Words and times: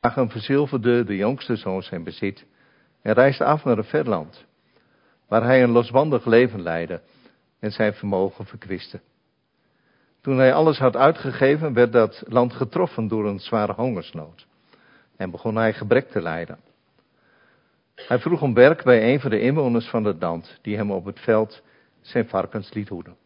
Dagen 0.00 0.30
verzilverde 0.30 1.04
de 1.04 1.16
jongste 1.16 1.56
zoon 1.56 1.82
zijn 1.82 2.04
bezit 2.04 2.46
en 3.02 3.12
reisde 3.12 3.44
af 3.44 3.64
naar 3.64 3.78
een 3.78 3.84
ver 3.84 4.08
land, 4.08 4.46
waar 5.28 5.42
hij 5.42 5.62
een 5.62 5.70
losbandig 5.70 6.24
leven 6.24 6.62
leidde 6.62 7.00
en 7.58 7.72
zijn 7.72 7.94
vermogen 7.94 8.46
verkwiste. 8.46 9.00
Toen 10.20 10.38
hij 10.38 10.54
alles 10.54 10.78
had 10.78 10.96
uitgegeven, 10.96 11.72
werd 11.72 11.92
dat 11.92 12.22
land 12.26 12.52
getroffen 12.52 13.08
door 13.08 13.28
een 13.28 13.38
zware 13.38 13.72
hongersnood 13.72 14.46
en 15.16 15.30
begon 15.30 15.56
hij 15.56 15.72
gebrek 15.72 16.10
te 16.10 16.22
lijden. 16.22 16.58
Hij 17.94 18.18
vroeg 18.18 18.42
om 18.42 18.54
werk 18.54 18.82
bij 18.84 19.12
een 19.12 19.20
van 19.20 19.30
de 19.30 19.40
inwoners 19.40 19.88
van 19.88 20.04
het 20.04 20.22
land, 20.22 20.58
die 20.62 20.76
hem 20.76 20.90
op 20.90 21.04
het 21.04 21.20
veld 21.20 21.62
zijn 22.00 22.28
varkens 22.28 22.72
liet 22.72 22.88
hoeden. 22.88 23.16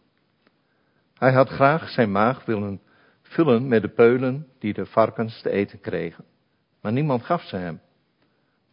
Hij 1.15 1.33
had 1.33 1.49
graag 1.49 1.89
zijn 1.89 2.13
maag 2.13 2.45
willen 2.45 2.81
vullen 3.23 3.69
met 3.69 3.83
de 3.83 3.89
peulen 3.89 4.47
die 4.59 4.73
de 4.73 4.87
varkens 4.87 5.43
te 5.43 5.51
eten 5.51 5.81
kregen, 5.81 6.25
maar 6.83 6.93
niemand 6.93 7.23
gaf 7.23 7.43
ze 7.43 7.57
hem. 7.57 7.81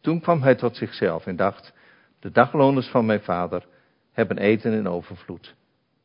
Toen 0.02 0.20
kwam 0.20 0.42
hij 0.42 0.56
tot 0.56 0.76
zichzelf 0.76 1.26
en 1.26 1.36
dacht, 1.36 1.74
de 2.20 2.32
dagloners 2.32 2.88
van 2.88 3.06
mijn 3.06 3.22
vader 3.22 3.68
hebben 4.12 4.38
eten 4.38 4.74
in 4.74 4.88
overvloed. 4.88 5.56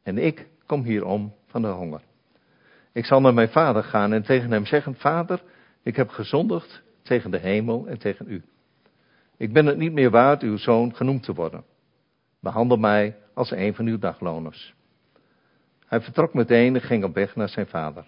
En 0.02 0.18
ik 0.18 0.46
kom 0.66 0.82
hier 0.82 1.04
om 1.04 1.34
van 1.46 1.62
de 1.62 1.68
honger. 1.68 2.00
Ik 2.92 3.04
zal 3.04 3.20
naar 3.20 3.34
mijn 3.34 3.48
vader 3.48 3.84
gaan 3.84 4.12
en 4.12 4.22
tegen 4.22 4.50
hem 4.50 4.66
zeggen, 4.66 4.94
vader, 4.94 5.42
ik 5.82 5.96
heb 5.96 6.08
gezondigd 6.08 6.82
tegen 7.02 7.30
de 7.30 7.38
hemel 7.38 7.86
en 7.86 7.98
tegen 7.98 8.26
u. 8.28 8.42
Ik 9.36 9.52
ben 9.52 9.66
het 9.66 9.76
niet 9.76 9.92
meer 9.92 10.10
waard 10.10 10.42
uw 10.42 10.56
zoon 10.56 10.94
genoemd 10.94 11.22
te 11.22 11.34
worden. 11.34 11.64
Behandel 12.40 12.76
mij 12.76 13.16
als 13.34 13.50
een 13.50 13.74
van 13.74 13.86
uw 13.86 13.98
dagloners. 13.98 14.74
Hij 15.86 16.00
vertrok 16.00 16.34
meteen 16.34 16.74
en 16.74 16.80
ging 16.80 17.04
op 17.04 17.14
weg 17.14 17.36
naar 17.36 17.48
zijn 17.48 17.66
vader. 17.66 18.04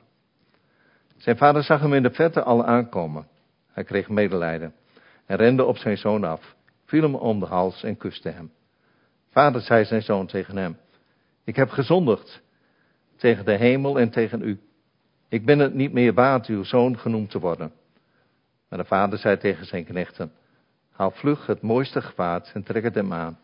Zijn 1.16 1.36
vader 1.36 1.62
zag 1.62 1.80
hem 1.80 1.94
in 1.94 2.02
de 2.02 2.10
verte 2.10 2.42
al 2.42 2.64
aankomen. 2.64 3.26
Hij 3.76 3.84
kreeg 3.84 4.08
medelijden 4.08 4.74
en 5.26 5.36
rende 5.36 5.64
op 5.64 5.76
zijn 5.76 5.96
zoon 5.96 6.24
af, 6.24 6.54
viel 6.84 7.02
hem 7.02 7.14
om 7.14 7.40
de 7.40 7.46
hals 7.46 7.82
en 7.82 7.96
kuste 7.96 8.28
hem. 8.28 8.52
Vader 9.30 9.60
zei 9.60 9.84
zijn 9.84 10.02
zoon 10.02 10.26
tegen 10.26 10.56
hem, 10.56 10.76
ik 11.44 11.56
heb 11.56 11.70
gezondigd 11.70 12.42
tegen 13.16 13.44
de 13.44 13.56
hemel 13.56 13.98
en 13.98 14.10
tegen 14.10 14.42
u. 14.42 14.60
Ik 15.28 15.44
ben 15.44 15.58
het 15.58 15.74
niet 15.74 15.92
meer 15.92 16.14
waard 16.14 16.46
uw 16.46 16.62
zoon 16.62 16.98
genoemd 16.98 17.30
te 17.30 17.38
worden. 17.38 17.72
Maar 18.68 18.78
de 18.78 18.84
vader 18.84 19.18
zei 19.18 19.36
tegen 19.36 19.66
zijn 19.66 19.84
knechten, 19.84 20.32
haal 20.90 21.10
vlug 21.10 21.46
het 21.46 21.62
mooiste 21.62 22.02
gewaad 22.02 22.50
en 22.54 22.62
trek 22.62 22.82
het 22.82 22.94
hem 22.94 23.12
aan. 23.12 23.38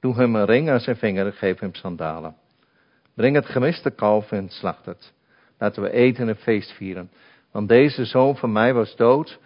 Doe 0.00 0.14
hem 0.14 0.34
een 0.34 0.44
ring 0.46 0.70
aan 0.70 0.80
zijn 0.80 0.96
vinger 0.96 1.26
en 1.26 1.32
geef 1.32 1.58
hem 1.58 1.74
sandalen. 1.74 2.36
Breng 3.14 3.34
het 3.34 3.46
gemiste 3.46 3.90
kalf 3.90 4.32
en 4.32 4.48
slacht 4.48 4.86
het. 4.86 5.12
Laten 5.58 5.82
we 5.82 5.90
eten 5.90 6.28
en 6.28 6.36
feest 6.36 6.72
vieren. 6.72 7.10
Want 7.50 7.68
deze 7.68 8.04
zoon 8.04 8.36
van 8.36 8.52
mij 8.52 8.74
was 8.74 8.96
dood 8.96 9.38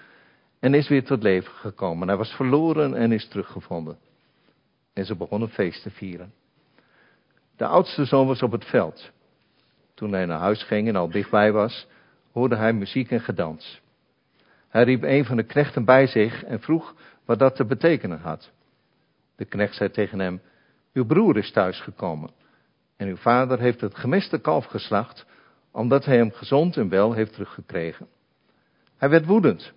en 0.60 0.74
is 0.74 0.88
weer 0.88 1.04
tot 1.04 1.22
leven 1.22 1.52
gekomen. 1.52 2.08
Hij 2.08 2.16
was 2.16 2.30
verloren 2.30 2.94
en 2.94 3.12
is 3.12 3.28
teruggevonden. 3.28 3.98
En 4.92 5.04
ze 5.04 5.16
begonnen 5.16 5.48
feest 5.48 5.82
te 5.82 5.90
vieren. 5.90 6.32
De 7.56 7.66
oudste 7.66 8.04
zoon 8.04 8.26
was 8.26 8.42
op 8.42 8.52
het 8.52 8.64
veld. 8.64 9.10
Toen 9.94 10.12
hij 10.12 10.26
naar 10.26 10.38
huis 10.38 10.62
ging 10.62 10.88
en 10.88 10.96
al 10.96 11.10
dichtbij 11.10 11.52
was, 11.52 11.86
hoorde 12.32 12.56
hij 12.56 12.72
muziek 12.72 13.10
en 13.10 13.20
gedans. 13.20 13.80
Hij 14.68 14.84
riep 14.84 15.02
een 15.02 15.24
van 15.24 15.36
de 15.36 15.42
knechten 15.42 15.84
bij 15.84 16.06
zich 16.06 16.44
en 16.44 16.60
vroeg 16.60 16.94
wat 17.24 17.38
dat 17.38 17.56
te 17.56 17.64
betekenen 17.64 18.20
had. 18.20 18.50
De 19.36 19.44
knecht 19.44 19.74
zei 19.74 19.90
tegen 19.90 20.18
hem, 20.18 20.40
uw 20.92 21.06
broer 21.06 21.36
is 21.36 21.52
thuisgekomen 21.52 22.30
en 22.96 23.08
uw 23.08 23.16
vader 23.16 23.60
heeft 23.60 23.80
het 23.80 23.96
gemiste 23.96 24.38
kalf 24.38 24.64
geslacht, 24.64 25.26
omdat 25.70 26.04
hij 26.04 26.16
hem 26.16 26.30
gezond 26.30 26.76
en 26.76 26.88
wel 26.88 27.12
heeft 27.12 27.32
teruggekregen. 27.32 28.06
Hij 28.96 29.08
werd 29.08 29.26
woedend 29.26 29.72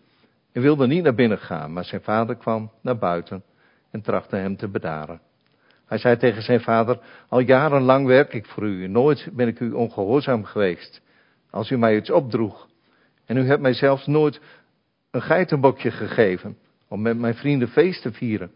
en 0.54 0.62
wilde 0.62 0.88
niet 0.88 1.04
naar 1.04 1.16
binnen 1.16 1.38
gaan, 1.38 1.74
maar 1.74 1.86
zijn 1.86 2.02
vader 2.02 2.36
kwam 2.36 2.72
naar 2.82 2.98
buiten 2.98 3.44
en 3.92 4.02
trachtte 4.02 4.36
hem 4.36 4.56
te 4.56 4.68
bedaren. 4.68 5.22
Hij 5.86 5.98
zei 5.98 6.18
tegen 6.18 6.42
zijn 6.42 6.62
vader, 6.62 7.00
al 7.30 7.40
jarenlang 7.40 8.08
werk 8.08 8.34
ik 8.34 8.46
voor 8.46 8.64
u 8.64 8.88
nooit 8.88 9.30
ben 9.34 9.48
ik 9.48 9.60
u 9.60 9.72
ongehoorzaam 9.72 10.44
geweest. 10.44 11.02
Als 11.50 11.70
u 11.70 11.78
mij 11.78 11.96
iets 11.96 12.10
opdroeg 12.10 12.68
en 13.26 13.38
u 13.38 13.46
hebt 13.46 13.62
mij 13.62 13.74
zelfs 13.74 14.08
nooit 14.08 14.42
een 15.12 15.22
geitenbokje 15.22 15.92
gegeven 15.92 16.58
om 16.88 17.02
met 17.02 17.18
mijn 17.18 17.36
vrienden 17.36 17.68
feest 17.68 18.02
te 18.02 18.12
vieren. 18.12 18.52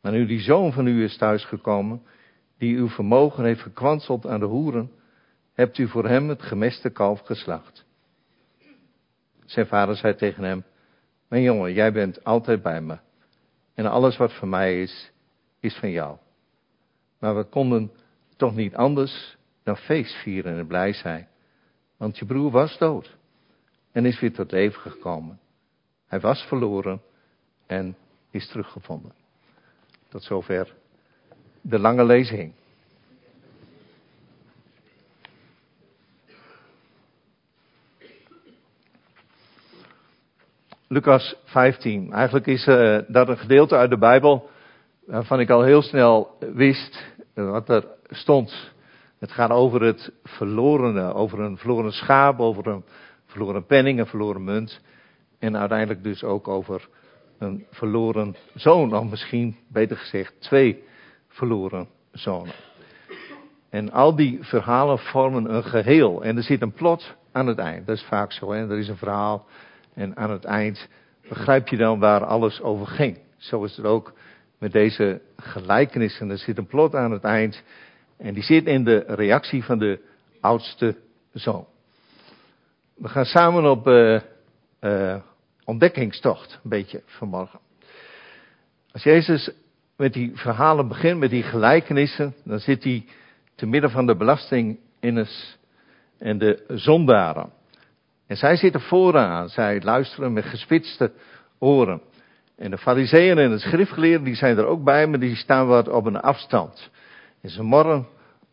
Maar 0.00 0.12
nu 0.12 0.26
die 0.26 0.40
zoon 0.40 0.72
van 0.72 0.86
u 0.86 1.02
is 1.02 1.16
thuisgekomen, 1.16 2.02
die 2.58 2.76
uw 2.76 2.88
vermogen 2.88 3.44
heeft 3.44 3.60
gekwanseld 3.60 4.26
aan 4.26 4.40
de 4.40 4.46
hoeren, 4.46 4.90
hebt 5.54 5.78
u 5.78 5.88
voor 5.88 6.08
hem 6.08 6.28
het 6.28 6.42
gemeste 6.42 6.90
kalf 6.90 7.20
geslacht. 7.20 7.84
Zijn 9.44 9.66
vader 9.66 9.96
zei 9.96 10.14
tegen 10.14 10.44
hem, 10.44 10.64
mijn 11.28 11.42
jongen, 11.42 11.72
jij 11.72 11.92
bent 11.92 12.24
altijd 12.24 12.62
bij 12.62 12.80
me. 12.80 12.98
En 13.74 13.86
alles 13.86 14.16
wat 14.16 14.32
van 14.32 14.48
mij 14.48 14.82
is, 14.82 15.12
is 15.60 15.76
van 15.76 15.90
jou. 15.90 16.16
Maar 17.18 17.36
we 17.36 17.44
konden 17.44 17.90
toch 18.36 18.54
niet 18.54 18.74
anders 18.74 19.36
dan 19.62 19.76
feest 19.76 20.14
vieren 20.14 20.58
en 20.58 20.66
blij 20.66 20.92
zijn. 20.92 21.28
Want 21.96 22.18
je 22.18 22.24
broer 22.24 22.50
was 22.50 22.78
dood 22.78 23.16
en 23.92 24.04
is 24.04 24.20
weer 24.20 24.32
tot 24.32 24.50
leven 24.50 24.80
gekomen. 24.80 25.40
Hij 26.06 26.20
was 26.20 26.42
verloren 26.42 27.02
en 27.66 27.96
is 28.30 28.48
teruggevonden. 28.48 29.12
Tot 30.08 30.22
zover 30.22 30.74
de 31.60 31.78
lange 31.78 32.04
lezing. 32.04 32.52
Lucas 40.88 41.36
15. 41.44 42.12
Eigenlijk 42.12 42.46
is 42.46 42.66
uh, 42.66 42.98
dat 43.08 43.28
een 43.28 43.38
gedeelte 43.38 43.76
uit 43.76 43.90
de 43.90 43.98
Bijbel 43.98 44.50
waarvan 45.06 45.40
ik 45.40 45.50
al 45.50 45.62
heel 45.62 45.82
snel 45.82 46.36
wist 46.54 47.14
wat 47.34 47.68
er 47.68 47.86
stond. 48.08 48.72
Het 49.18 49.32
gaat 49.32 49.50
over 49.50 49.82
het 49.82 50.12
verlorene, 50.24 51.14
over 51.14 51.40
een 51.40 51.56
verloren 51.56 51.92
schaap, 51.92 52.40
over 52.40 52.66
een 52.66 52.84
verloren 53.26 53.66
penning, 53.66 53.98
een 53.98 54.06
verloren 54.06 54.44
munt. 54.44 54.80
En 55.38 55.56
uiteindelijk 55.56 56.02
dus 56.02 56.24
ook 56.24 56.48
over 56.48 56.88
een 57.38 57.66
verloren 57.70 58.36
zoon, 58.54 58.96
of 58.96 59.10
misschien 59.10 59.56
beter 59.68 59.96
gezegd 59.96 60.40
twee 60.40 60.82
verloren 61.28 61.88
zonen. 62.12 62.54
En 63.70 63.92
al 63.92 64.16
die 64.16 64.38
verhalen 64.40 64.98
vormen 64.98 65.54
een 65.54 65.64
geheel. 65.64 66.22
En 66.22 66.36
er 66.36 66.42
zit 66.42 66.62
een 66.62 66.72
plot 66.72 67.14
aan 67.32 67.46
het 67.46 67.58
eind. 67.58 67.86
Dat 67.86 67.96
is 67.96 68.04
vaak 68.04 68.32
zo. 68.32 68.52
Hè? 68.52 68.70
Er 68.70 68.78
is 68.78 68.88
een 68.88 68.96
verhaal. 68.96 69.46
En 69.96 70.16
aan 70.16 70.30
het 70.30 70.44
eind 70.44 70.88
begrijp 71.28 71.68
je 71.68 71.76
dan 71.76 71.98
waar 71.98 72.24
alles 72.24 72.60
over 72.60 72.86
ging. 72.86 73.18
Zo 73.36 73.64
is 73.64 73.76
het 73.76 73.86
ook 73.86 74.12
met 74.58 74.72
deze 74.72 75.20
gelijkenissen. 75.36 76.30
Er 76.30 76.38
zit 76.38 76.58
een 76.58 76.66
plot 76.66 76.94
aan 76.94 77.10
het 77.10 77.24
eind. 77.24 77.62
En 78.16 78.34
die 78.34 78.42
zit 78.42 78.66
in 78.66 78.84
de 78.84 79.04
reactie 79.06 79.64
van 79.64 79.78
de 79.78 80.00
oudste 80.40 80.96
zoon. 81.32 81.66
We 82.94 83.08
gaan 83.08 83.24
samen 83.24 83.70
op 83.70 83.86
uh, 83.86 84.20
uh, 84.80 85.16
ontdekkingstocht, 85.64 86.60
een 86.62 86.70
beetje 86.70 87.02
vanmorgen. 87.06 87.58
Als 88.92 89.02
Jezus 89.02 89.50
met 89.96 90.12
die 90.12 90.32
verhalen 90.34 90.88
begint, 90.88 91.18
met 91.18 91.30
die 91.30 91.42
gelijkenissen, 91.42 92.34
dan 92.44 92.58
zit 92.58 92.84
hij 92.84 93.04
te 93.54 93.66
midden 93.66 93.90
van 93.90 94.06
de 94.06 94.16
belastinginners 94.16 95.56
en 96.18 96.38
de 96.38 96.64
zondaren. 96.68 97.52
En 98.26 98.36
zij 98.36 98.56
zitten 98.56 98.80
vooraan, 98.80 99.48
zij 99.48 99.80
luisteren 99.80 100.32
met 100.32 100.44
gespitste 100.44 101.12
oren. 101.58 102.00
En 102.56 102.70
de 102.70 102.78
fariseeën 102.78 103.38
en 103.38 103.50
de 103.50 103.58
schriftgeleerden, 103.58 104.24
die 104.24 104.34
zijn 104.34 104.58
er 104.58 104.66
ook 104.66 104.84
bij, 104.84 105.06
maar 105.06 105.18
die 105.18 105.36
staan 105.36 105.66
wat 105.66 105.88
op 105.88 106.06
een 106.06 106.20
afstand. 106.20 106.90
En 107.42 107.50
ze 107.50 107.62
morren 107.62 108.06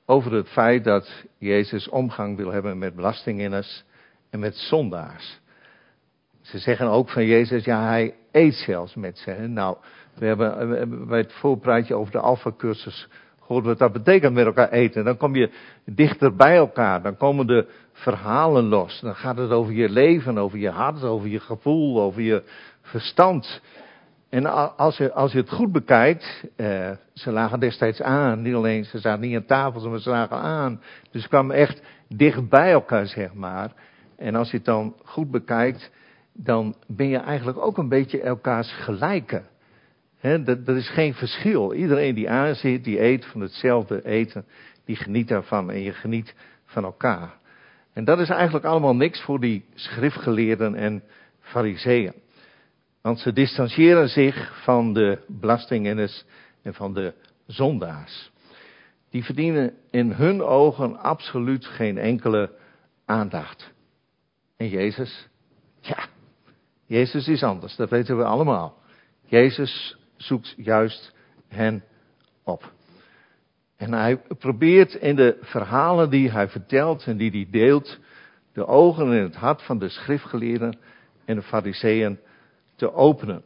over 0.05 0.33
het 0.33 0.49
feit 0.49 0.83
dat 0.83 1.25
Jezus 1.37 1.89
omgang 1.89 2.37
wil 2.37 2.51
hebben 2.51 2.77
met 2.77 2.95
belastinginners 2.95 3.83
en 4.29 4.39
met 4.39 4.55
zondaars. 4.55 5.41
Ze 6.41 6.57
zeggen 6.57 6.87
ook 6.87 7.09
van 7.09 7.25
Jezus, 7.25 7.65
ja, 7.65 7.87
hij 7.87 8.15
eet 8.31 8.53
zelfs 8.53 8.95
met 8.95 9.17
ze. 9.17 9.31
Nou, 9.31 9.77
we 10.15 10.25
hebben 10.25 11.07
bij 11.07 11.19
het 11.19 11.33
voorpraatje 11.33 11.95
over 11.95 12.11
de 12.11 12.19
Alpha-cursus 12.19 13.07
wat 13.61 13.77
dat 13.77 13.91
betekent 13.91 14.33
met 14.33 14.45
elkaar 14.45 14.69
eten. 14.69 15.03
Dan 15.03 15.17
kom 15.17 15.35
je 15.35 15.49
dichter 15.85 16.35
bij 16.35 16.55
elkaar, 16.55 17.01
dan 17.01 17.17
komen 17.17 17.47
de 17.47 17.67
verhalen 17.91 18.63
los. 18.63 18.99
Dan 18.99 19.15
gaat 19.15 19.37
het 19.37 19.51
over 19.51 19.73
je 19.73 19.89
leven, 19.89 20.37
over 20.37 20.57
je 20.57 20.69
hart, 20.69 21.03
over 21.03 21.27
je 21.27 21.39
gevoel, 21.39 22.01
over 22.01 22.21
je 22.21 22.43
verstand. 22.81 23.61
En 24.29 24.45
als 24.77 24.97
je, 24.97 25.13
als 25.13 25.31
je 25.31 25.37
het 25.37 25.49
goed 25.49 25.71
bekijkt, 25.71 26.43
eh, 26.55 26.91
ze 27.13 27.31
lagen 27.31 27.59
destijds 27.59 28.01
aan. 28.01 28.41
Niet 28.41 28.55
alleen, 28.55 28.85
ze 28.85 28.99
zaten 28.99 29.21
niet 29.21 29.35
aan 29.35 29.45
tafel, 29.45 29.89
maar 29.89 29.99
ze 29.99 30.09
lagen 30.09 30.37
aan. 30.37 30.81
Dus 31.11 31.21
ze 31.21 31.27
kwamen 31.27 31.55
echt 31.55 31.81
dicht 32.07 32.49
bij 32.49 32.71
elkaar, 32.71 33.07
zeg 33.07 33.33
maar. 33.33 33.71
En 34.17 34.35
als 34.35 34.51
je 34.51 34.57
het 34.57 34.65
dan 34.65 34.95
goed 35.03 35.31
bekijkt, 35.31 35.91
dan 36.33 36.75
ben 36.87 37.07
je 37.07 37.17
eigenlijk 37.17 37.57
ook 37.57 37.77
een 37.77 37.89
beetje 37.89 38.21
elkaars 38.21 38.71
gelijke. 38.71 39.41
He, 40.23 40.43
dat, 40.43 40.67
is 40.67 40.89
geen 40.89 41.13
verschil. 41.13 41.73
Iedereen 41.73 42.15
die 42.15 42.29
aanzit, 42.29 42.83
die 42.83 43.01
eet 43.01 43.25
van 43.25 43.41
hetzelfde 43.41 44.05
eten, 44.05 44.45
die 44.85 44.95
geniet 44.95 45.27
daarvan 45.27 45.71
en 45.71 45.81
je 45.81 45.93
geniet 45.93 46.35
van 46.65 46.83
elkaar. 46.83 47.37
En 47.93 48.03
dat 48.03 48.19
is 48.19 48.29
eigenlijk 48.29 48.65
allemaal 48.65 48.95
niks 48.95 49.21
voor 49.21 49.39
die 49.39 49.65
schriftgeleerden 49.73 50.75
en 50.75 51.03
fariseeën. 51.39 52.13
Want 53.01 53.19
ze 53.19 53.33
distancieren 53.33 54.09
zich 54.09 54.61
van 54.63 54.93
de 54.93 55.19
belastingennis 55.27 56.25
en 56.61 56.73
van 56.73 56.93
de 56.93 57.13
zondaars. 57.47 58.31
Die 59.09 59.23
verdienen 59.23 59.73
in 59.91 60.11
hun 60.11 60.41
ogen 60.41 60.99
absoluut 60.99 61.65
geen 61.65 61.97
enkele 61.97 62.51
aandacht. 63.05 63.73
En 64.57 64.69
Jezus? 64.69 65.27
Ja, 65.79 66.05
Jezus 66.85 67.27
is 67.27 67.43
anders, 67.43 67.75
dat 67.75 67.89
weten 67.89 68.17
we 68.17 68.23
allemaal. 68.23 68.77
Jezus 69.25 70.01
zoekt 70.23 70.53
juist 70.57 71.13
hen 71.47 71.83
op. 72.43 72.71
En 73.77 73.93
hij 73.93 74.17
probeert 74.17 74.93
in 74.93 75.15
de 75.15 75.37
verhalen 75.41 76.09
die 76.09 76.31
hij 76.31 76.49
vertelt 76.49 77.05
en 77.05 77.17
die 77.17 77.31
hij 77.31 77.47
deelt, 77.51 77.99
de 78.53 78.67
ogen 78.67 79.11
in 79.11 79.23
het 79.23 79.35
hart 79.35 79.61
van 79.61 79.79
de 79.79 79.89
schriftgeleerden 79.89 80.77
en 81.25 81.35
de 81.35 81.41
fariseeën 81.41 82.19
te 82.75 82.93
openen. 82.93 83.43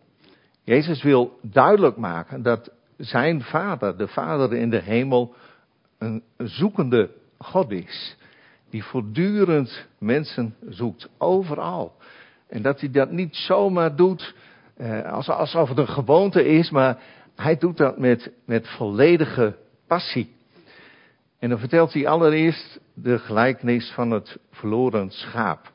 Jezus 0.63 1.03
wil 1.03 1.39
duidelijk 1.41 1.97
maken 1.97 2.41
dat 2.41 2.71
zijn 2.97 3.41
vader, 3.41 3.97
de 3.97 4.07
vader 4.07 4.53
in 4.53 4.69
de 4.69 4.81
hemel, 4.81 5.35
een 5.97 6.23
zoekende 6.37 7.09
God 7.37 7.71
is. 7.71 8.17
Die 8.69 8.83
voortdurend 8.83 9.87
mensen 9.97 10.55
zoekt, 10.69 11.09
overal. 11.17 11.95
En 12.47 12.61
dat 12.61 12.79
hij 12.79 12.91
dat 12.91 13.11
niet 13.11 13.35
zomaar 13.35 13.95
doet 13.95 14.35
alsof 15.17 15.69
het 15.69 15.77
een 15.77 15.87
gewoonte 15.87 16.45
is, 16.45 16.69
maar 16.69 16.97
hij 17.35 17.57
doet 17.57 17.77
dat 17.77 17.97
met, 17.97 18.31
met 18.45 18.67
volledige 18.67 19.55
passie. 19.87 20.35
En 21.39 21.49
dan 21.49 21.59
vertelt 21.59 21.93
hij 21.93 22.07
allereerst 22.07 22.79
de 22.93 23.19
gelijkenis 23.19 23.91
van 23.91 24.11
het 24.11 24.37
verloren 24.51 25.11
schaap. 25.11 25.71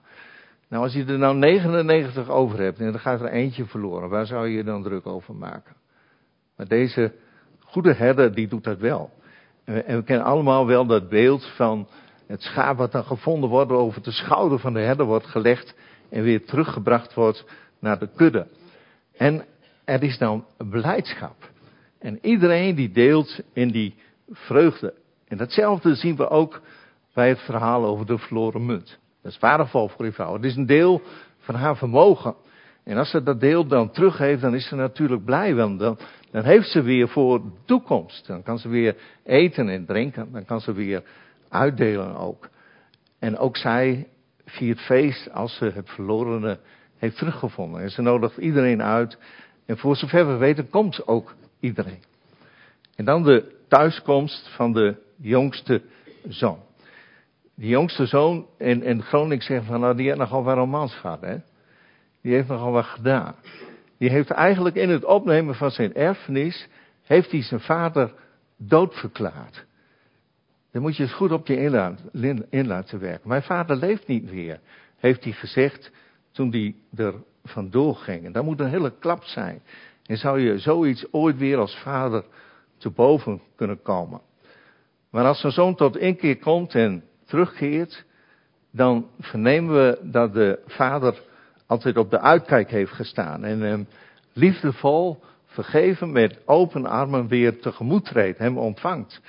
Nou, 0.69 0.84
als 0.84 0.93
je 0.93 1.04
er 1.04 1.19
nou 1.19 1.37
99 1.37 2.28
over 2.28 2.58
hebt 2.58 2.78
en 2.78 2.90
dan 2.90 3.00
gaat 3.00 3.20
er 3.20 3.28
eentje 3.28 3.64
verloren, 3.64 4.08
waar 4.08 4.26
zou 4.26 4.49
je 4.49 4.56
je 4.56 4.64
dan 4.64 4.82
druk 4.82 5.06
over 5.06 5.34
maken? 5.34 5.75
Maar 6.56 6.69
deze 6.69 7.12
goede 7.60 7.93
herder, 7.93 8.34
die 8.34 8.48
doet 8.48 8.64
dat 8.64 8.78
wel. 8.78 9.10
En 9.64 9.96
we 9.96 10.02
kennen 10.02 10.26
allemaal 10.26 10.66
wel 10.66 10.87
dat 10.87 11.08
beeld 11.08 11.52
van 11.56 11.88
het 12.26 12.43
schaap 12.43 12.76
wat 12.76 12.93
dan 12.93 13.05
gevonden 13.05 13.50
wordt, 13.50 13.70
over 13.70 14.02
de 14.02 14.10
schouder 14.10 14.58
van 14.58 14.72
de 14.72 14.81
herder 14.81 15.06
wordt 15.06 15.26
gelegd 15.26 15.75
en 16.08 16.22
weer 16.22 16.44
teruggebracht 16.44 17.14
wordt 17.14 17.44
naar 17.78 17.98
de 17.98 18.08
kudde. 18.16 18.46
En 19.16 19.44
er 19.84 20.02
is 20.02 20.18
dan 20.18 20.44
blijdschap. 20.70 21.50
En 21.98 22.18
iedereen 22.22 22.74
die 22.74 22.90
deelt 22.90 23.40
in 23.52 23.68
die 23.68 23.94
vreugde. 24.30 24.94
En 25.28 25.36
datzelfde 25.36 25.94
zien 25.94 26.16
we 26.16 26.28
ook 26.28 26.60
bij 27.14 27.28
het 27.28 27.40
verhaal 27.40 27.84
over 27.84 28.06
de 28.06 28.18
verloren 28.18 28.66
munt. 28.66 28.98
Dat 29.22 29.32
is 29.32 29.38
waardevol 29.38 29.88
voor 29.88 30.04
die 30.04 30.14
vrouw. 30.14 30.34
Het 30.34 30.44
is 30.44 30.56
een 30.56 30.66
deel 30.66 31.02
van 31.38 31.54
haar 31.54 31.76
vermogen. 31.76 32.34
En 32.84 32.96
als 32.96 33.10
ze 33.10 33.22
dat 33.22 33.40
deel 33.40 33.66
dan 33.66 33.90
teruggeeft, 33.90 34.40
dan 34.40 34.54
is 34.54 34.68
ze 34.68 34.74
natuurlijk 34.74 35.24
blij. 35.24 35.54
Want 35.54 35.78
dan, 35.78 35.98
dan 36.30 36.44
heeft 36.44 36.68
ze 36.68 36.82
weer 36.82 37.08
voor 37.08 37.42
de 37.42 37.50
toekomst. 37.64 38.26
Dan 38.26 38.42
kan 38.42 38.58
ze 38.58 38.68
weer 38.68 38.96
eten 39.24 39.68
en 39.68 39.86
drinken. 39.86 40.32
Dan 40.32 40.44
kan 40.44 40.60
ze 40.60 40.72
weer 40.72 41.02
uitdelen 41.48 42.16
ook. 42.16 42.48
En 43.18 43.38
ook 43.38 43.56
zij 43.56 44.08
viert 44.44 44.80
feest 44.80 45.32
als 45.32 45.56
ze 45.56 45.64
het 45.64 45.90
verlorene 45.90 46.58
heeft 47.02 47.16
teruggevonden. 47.16 47.82
En 47.82 47.90
ze 47.90 48.02
nodigt 48.02 48.37
iedereen 48.37 48.82
uit. 48.82 49.19
En 49.66 49.78
voor 49.78 49.96
zover 49.96 50.26
we 50.26 50.37
weten 50.37 50.70
komt 50.70 51.06
ook 51.06 51.34
iedereen. 51.60 52.02
En 52.96 53.04
dan 53.04 53.22
de 53.22 53.54
thuiskomst 53.69 54.49
van 54.49 54.72
de 54.72 54.96
jongste 55.16 55.82
zoon. 56.28 56.58
Die 57.54 57.69
jongste 57.69 58.06
zoon, 58.06 58.46
en, 58.58 58.82
en 58.82 59.02
Groningen 59.02 59.44
zegt 59.44 59.66
van, 59.66 59.81
nou 59.81 59.96
die 59.96 60.06
heeft 60.06 60.19
nogal 60.19 60.43
wat 60.43 60.56
romans 60.56 60.94
gehad, 60.94 61.20
hè. 61.20 61.37
Die 62.22 62.34
heeft 62.34 62.49
nogal 62.49 62.72
wat 62.72 62.84
gedaan. 62.84 63.34
Die 63.98 64.10
heeft 64.10 64.31
eigenlijk 64.31 64.76
in 64.76 64.90
het 64.90 65.05
opnemen 65.05 65.55
van 65.55 65.70
zijn 65.70 65.94
erfenis, 65.94 66.69
heeft 67.02 67.31
hij 67.31 67.43
zijn 67.43 67.60
vader 67.60 68.14
doodverklaard. 68.56 69.64
Dan 70.72 70.82
moet 70.82 70.96
je 70.96 71.02
het 71.02 71.12
goed 71.12 71.32
op 71.32 71.46
je 71.46 71.56
in 72.50 72.66
laten 72.66 73.00
werken. 73.00 73.28
Mijn 73.28 73.43
vader 73.43 73.76
leeft 73.76 74.06
niet 74.06 74.32
meer, 74.32 74.60
heeft 74.96 75.25
hij 75.25 75.32
gezegd 75.32 75.90
toen 76.32 76.50
hij 76.50 76.75
er 76.96 77.14
vandoor 77.44 77.94
ging. 77.94 78.25
En 78.25 78.32
dat 78.32 78.44
moet 78.44 78.61
een 78.61 78.69
hele 78.69 78.93
klap 78.99 79.25
zijn. 79.25 79.62
En 80.06 80.17
zou 80.17 80.40
je 80.40 80.58
zoiets 80.58 81.12
ooit 81.12 81.37
weer 81.37 81.58
als 81.58 81.76
vader 81.76 82.25
te 82.76 82.90
boven 82.90 83.40
kunnen 83.56 83.82
komen. 83.82 84.20
Maar 85.11 85.25
als 85.25 85.44
een 85.44 85.52
zoon 85.52 85.75
tot 85.75 85.96
inkeer 85.96 86.38
komt 86.38 86.75
en 86.75 87.05
terugkeert, 87.25 88.05
dan 88.70 89.06
vernemen 89.20 89.75
we 89.75 89.99
dat 90.02 90.34
de 90.34 90.58
vader 90.67 91.23
altijd 91.67 91.96
op 91.96 92.11
de 92.11 92.20
uitkijk 92.20 92.70
heeft 92.70 92.93
gestaan 92.93 93.44
en 93.44 93.61
hem 93.61 93.87
liefdevol, 94.32 95.23
vergeven, 95.46 96.12
met 96.12 96.38
open 96.46 96.87
armen 96.87 97.29
weer 97.29 97.61
tegemoet 97.61 98.05
treedt, 98.05 98.38
hem 98.38 98.58
ontvangt. 98.58 99.20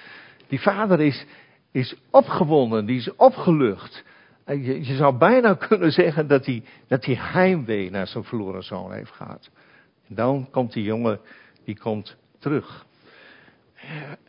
Die 0.47 0.61
vader 0.61 1.01
is, 1.01 1.25
is 1.71 1.95
opgewonden, 2.09 2.85
die 2.85 2.97
is 2.97 3.15
opgelucht. 3.15 4.03
Je, 4.45 4.85
je 4.85 4.95
zou 4.95 5.17
bijna 5.17 5.53
kunnen 5.67 5.91
zeggen 5.91 6.27
dat 6.27 6.45
hij, 6.45 6.63
dat 6.87 7.05
hij 7.05 7.15
heimwee 7.15 7.91
naar 7.91 8.07
zijn 8.07 8.23
verloren 8.23 8.63
zoon 8.63 8.93
heeft 8.93 9.11
gehad. 9.11 9.49
En 10.07 10.15
dan 10.15 10.47
komt 10.51 10.73
die 10.73 10.83
jongen, 10.83 11.19
die 11.63 11.79
komt 11.79 12.15
terug. 12.39 12.85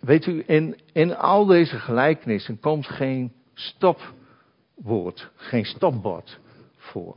Weet 0.01 0.27
u, 0.27 0.43
in, 0.47 0.77
in 0.93 1.17
al 1.17 1.47
deze 1.47 1.79
gelijkenissen 1.79 2.61
komt 2.61 2.87
geen 2.87 3.33
stopwoord, 3.55 5.31
geen 5.35 5.65
stopbord 5.65 6.41
voor. 6.77 7.17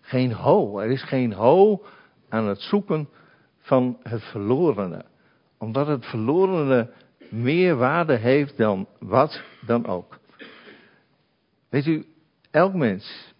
Geen 0.00 0.32
ho, 0.32 0.78
er 0.78 0.90
is 0.90 1.02
geen 1.02 1.32
ho 1.32 1.84
aan 2.28 2.46
het 2.46 2.60
zoeken 2.60 3.08
van 3.58 3.98
het 4.02 4.22
verlorene. 4.22 5.04
Omdat 5.58 5.86
het 5.86 6.06
verlorene 6.06 6.90
meer 7.30 7.76
waarde 7.76 8.16
heeft 8.16 8.56
dan 8.56 8.86
wat 8.98 9.42
dan 9.66 9.86
ook. 9.86 10.18
Weet 11.74 11.86
u, 11.86 12.06
elk 12.50 12.74
mens, 12.74 13.34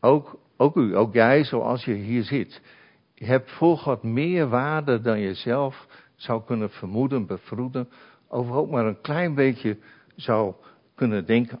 ook, 0.00 0.40
ook 0.56 0.76
u, 0.76 0.96
ook 0.96 1.14
jij 1.14 1.44
zoals 1.44 1.84
je 1.84 1.92
hier 1.94 2.22
zit, 2.22 2.60
hebt 3.14 3.50
voor 3.50 3.78
God 3.78 4.02
meer 4.02 4.48
waarde 4.48 5.00
dan 5.00 5.20
je 5.20 5.34
zelf 5.34 5.86
zou 6.16 6.44
kunnen 6.44 6.70
vermoeden, 6.70 7.26
bevroeden, 7.26 7.88
of 8.26 8.50
ook 8.50 8.70
maar 8.70 8.86
een 8.86 9.00
klein 9.00 9.34
beetje 9.34 9.78
zou 10.16 10.54
kunnen 10.94 11.26
denken. 11.26 11.60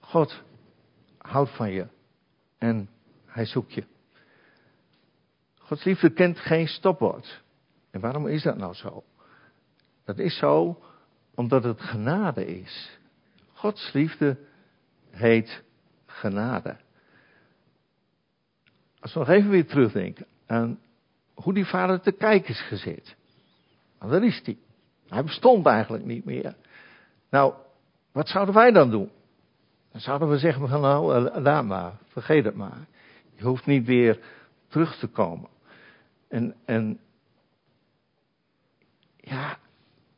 God 0.00 0.42
houdt 1.18 1.56
van 1.56 1.70
je 1.70 1.86
en 2.58 2.88
hij 3.26 3.44
zoekt 3.44 3.74
je. 3.74 3.84
Gods 5.58 5.84
liefde 5.84 6.10
kent 6.10 6.38
geen 6.38 6.68
stopwoord. 6.68 7.42
En 7.90 8.00
waarom 8.00 8.26
is 8.26 8.42
dat 8.42 8.56
nou 8.56 8.74
zo? 8.74 9.04
Dat 10.04 10.18
is 10.18 10.38
zo 10.38 10.82
omdat 11.34 11.64
het 11.64 11.80
genade 11.80 12.46
is. 12.46 12.98
Gods 13.52 13.92
liefde 13.92 14.46
heet 15.10 15.62
genade. 16.06 16.76
Als 19.00 19.12
we 19.12 19.18
nog 19.18 19.28
even 19.28 19.50
weer 19.50 19.66
terugdenken 19.66 20.26
aan 20.46 20.78
hoe 21.34 21.54
die 21.54 21.66
vader 21.66 22.00
te 22.00 22.12
kijken 22.12 22.50
is 22.50 22.60
gezet. 22.60 23.16
Nou, 23.98 24.12
daar 24.12 24.24
is 24.24 24.40
hij. 24.44 24.58
Hij 25.08 25.24
bestond 25.24 25.66
eigenlijk 25.66 26.04
niet 26.04 26.24
meer. 26.24 26.54
Nou, 27.30 27.54
wat 28.12 28.28
zouden 28.28 28.54
wij 28.54 28.70
dan 28.70 28.90
doen? 28.90 29.10
Dan 29.92 30.00
zouden 30.00 30.28
we 30.28 30.38
zeggen 30.38 30.68
van 30.68 30.80
nou, 30.80 31.26
eh, 31.26 31.42
laat 31.42 31.64
maar, 31.64 31.92
vergeet 32.06 32.44
het 32.44 32.54
maar. 32.54 32.86
Je 33.34 33.44
hoeft 33.44 33.66
niet 33.66 33.86
weer 33.86 34.20
terug 34.68 34.98
te 34.98 35.06
komen. 35.06 35.48
En, 36.28 36.54
en 36.64 37.00
ja, 39.16 39.58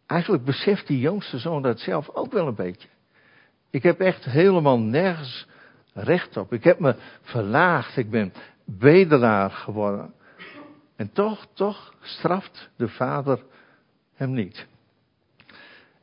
eigenlijk 0.06 0.44
beseft 0.44 0.87
die 0.87 0.99
jongste 0.99 1.38
zoon 1.38 1.62
dat 1.62 1.78
zelf 1.78 2.09
ook 2.09 2.32
wel 2.32 2.47
een 2.47 2.54
beetje. 2.54 2.88
Ik 3.70 3.82
heb 3.82 4.00
echt 4.00 4.24
helemaal 4.24 4.78
nergens 4.78 5.46
recht 5.92 6.36
op. 6.36 6.52
Ik 6.52 6.64
heb 6.64 6.78
me 6.78 6.94
verlaagd. 7.22 7.96
Ik 7.96 8.10
ben 8.10 8.32
bedelaar 8.64 9.50
geworden. 9.50 10.14
En 10.96 11.12
toch, 11.12 11.46
toch 11.54 11.94
straft 12.00 12.70
de 12.76 12.88
vader 12.88 13.42
hem 14.14 14.32
niet. 14.32 14.66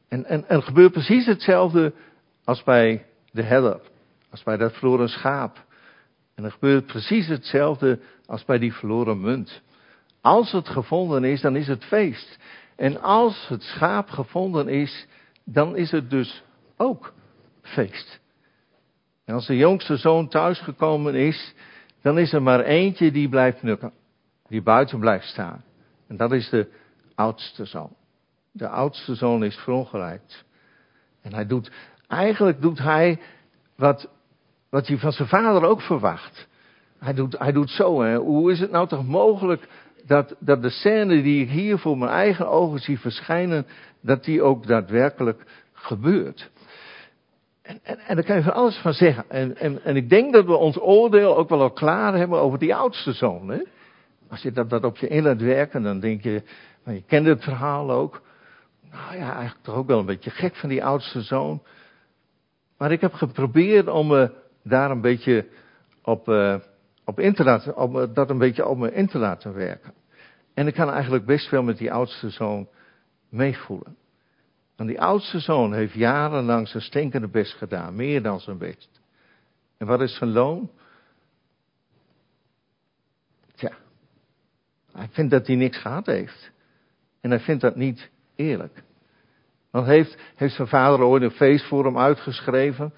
En, 0.07 0.25
en, 0.25 0.49
en 0.49 0.63
gebeurt 0.63 0.91
precies 0.91 1.25
hetzelfde 1.25 1.93
als 2.43 2.63
bij 2.63 3.05
de 3.31 3.43
herder. 3.43 3.79
Als 4.29 4.43
bij 4.43 4.57
dat 4.57 4.73
verloren 4.73 5.09
schaap. 5.09 5.65
En 6.35 6.43
er 6.43 6.51
gebeurt 6.51 6.85
precies 6.85 7.27
hetzelfde 7.27 7.99
als 8.25 8.45
bij 8.45 8.57
die 8.57 8.73
verloren 8.73 9.19
munt. 9.21 9.61
Als 10.21 10.51
het 10.51 10.69
gevonden 10.69 11.23
is, 11.23 11.41
dan 11.41 11.55
is 11.55 11.67
het 11.67 11.83
feest. 11.83 12.37
En 12.75 13.01
als 13.01 13.47
het 13.47 13.63
schaap 13.63 14.09
gevonden 14.09 14.67
is, 14.67 15.07
dan 15.43 15.75
is 15.75 15.91
het 15.91 16.09
dus 16.09 16.43
ook 16.77 17.13
feest. 17.67 18.19
En 19.25 19.33
als 19.33 19.47
de 19.47 19.57
jongste 19.57 19.97
zoon 19.97 20.27
thuisgekomen 20.27 21.15
is, 21.15 21.53
dan 22.01 22.17
is 22.17 22.33
er 22.33 22.41
maar 22.41 22.59
eentje 22.59 23.11
die 23.11 23.29
blijft 23.29 23.63
nukken. 23.63 23.91
Die 24.47 24.61
buiten 24.61 24.99
blijft 24.99 25.27
staan. 25.27 25.63
En 26.07 26.17
dat 26.17 26.31
is 26.31 26.49
de 26.49 26.67
oudste 27.15 27.65
zoon. 27.65 27.95
De 28.51 28.67
oudste 28.67 29.15
zoon 29.15 29.43
is 29.43 29.55
verongelijkt. 29.55 30.45
En 31.21 31.33
hij 31.33 31.45
doet, 31.45 31.71
eigenlijk 32.07 32.61
doet 32.61 32.79
hij 32.79 33.19
wat, 33.75 34.09
wat 34.69 34.87
hij 34.87 34.97
van 34.97 35.11
zijn 35.11 35.27
vader 35.27 35.63
ook 35.63 35.81
verwacht. 35.81 36.47
Hij 36.99 37.13
doet, 37.13 37.37
hij 37.37 37.51
doet 37.51 37.69
zo, 37.69 38.01
hè. 38.01 38.17
Hoe 38.17 38.51
is 38.51 38.59
het 38.59 38.71
nou 38.71 38.87
toch 38.87 39.05
mogelijk 39.05 39.67
dat, 40.05 40.35
dat 40.39 40.61
de 40.61 40.69
scène 40.69 41.21
die 41.21 41.41
ik 41.41 41.49
hier 41.49 41.77
voor 41.77 41.97
mijn 41.97 42.11
eigen 42.11 42.49
ogen 42.49 42.79
zie 42.79 42.99
verschijnen, 42.99 43.65
dat 44.01 44.23
die 44.23 44.41
ook 44.41 44.67
daadwerkelijk 44.67 45.43
gebeurt? 45.73 46.49
En, 47.67 47.79
en, 47.83 47.99
en 47.99 48.15
daar 48.15 48.25
kan 48.25 48.35
je 48.35 48.41
van 48.41 48.53
alles 48.53 48.77
van 48.77 48.93
zeggen. 48.93 49.29
En, 49.29 49.57
en, 49.57 49.83
en 49.83 49.95
ik 49.95 50.09
denk 50.09 50.33
dat 50.33 50.45
we 50.45 50.55
ons 50.55 50.79
oordeel 50.79 51.37
ook 51.37 51.49
wel 51.49 51.61
al 51.61 51.71
klaar 51.71 52.13
hebben 52.17 52.39
over 52.39 52.59
die 52.59 52.75
oudste 52.75 53.13
zoon. 53.13 53.49
Hè? 53.49 53.61
Als 54.29 54.41
je 54.41 54.51
dat, 54.51 54.69
dat 54.69 54.83
op 54.83 54.97
je 54.97 55.07
in 55.07 55.23
laat 55.23 55.41
werken, 55.41 55.83
dan 55.83 55.99
denk 55.99 56.23
je, 56.23 56.43
je 56.85 57.03
kent 57.07 57.25
het 57.25 57.43
verhaal 57.43 57.91
ook. 57.91 58.21
Nou 58.91 59.17
ja, 59.17 59.33
eigenlijk 59.33 59.63
toch 59.63 59.75
ook 59.75 59.87
wel 59.87 59.99
een 59.99 60.05
beetje 60.05 60.29
gek 60.29 60.55
van 60.55 60.69
die 60.69 60.83
oudste 60.83 61.21
zoon. 61.21 61.63
Maar 62.77 62.91
ik 62.91 63.01
heb 63.01 63.13
geprobeerd 63.13 63.87
om 63.87 64.07
me 64.07 64.31
daar 64.63 64.91
een 64.91 65.01
beetje 65.01 65.45
op, 66.03 66.27
uh, 66.27 66.55
op 67.05 67.19
om 67.75 68.13
dat 68.13 68.29
een 68.29 68.37
beetje 68.37 68.67
op 68.67 68.77
me 68.77 68.93
in 68.93 69.07
te 69.07 69.17
laten 69.17 69.53
werken. 69.53 69.93
En 70.53 70.67
ik 70.67 70.73
kan 70.73 70.91
eigenlijk 70.91 71.25
best 71.25 71.49
wel 71.49 71.63
met 71.63 71.77
die 71.77 71.91
oudste 71.91 72.29
zoon 72.29 72.67
meevoelen. 73.29 73.95
Want 74.77 74.89
die 74.89 75.01
oudste 75.01 75.39
zoon 75.39 75.73
heeft 75.73 75.93
jarenlang 75.93 76.67
zijn 76.67 76.83
stinkende 76.83 77.27
best 77.27 77.53
gedaan, 77.53 77.95
meer 77.95 78.21
dan 78.21 78.39
zijn 78.39 78.57
best. 78.57 79.01
En 79.77 79.87
wat 79.87 80.01
is 80.01 80.15
zijn 80.15 80.31
loon? 80.31 80.71
Tja, 83.55 83.71
hij 84.91 85.07
vindt 85.11 85.31
dat 85.31 85.47
hij 85.47 85.55
niks 85.55 85.77
gehad 85.77 86.05
heeft. 86.05 86.51
En 87.21 87.29
hij 87.29 87.39
vindt 87.39 87.61
dat 87.61 87.75
niet 87.75 88.09
eerlijk. 88.35 88.83
Want 89.71 89.85
heeft, 89.85 90.17
heeft 90.35 90.55
zijn 90.55 90.67
vader 90.67 91.01
ooit 91.01 91.23
een 91.23 91.31
feest 91.31 91.65
voor 91.65 91.85
hem 91.85 91.97
uitgeschreven? 91.97 92.93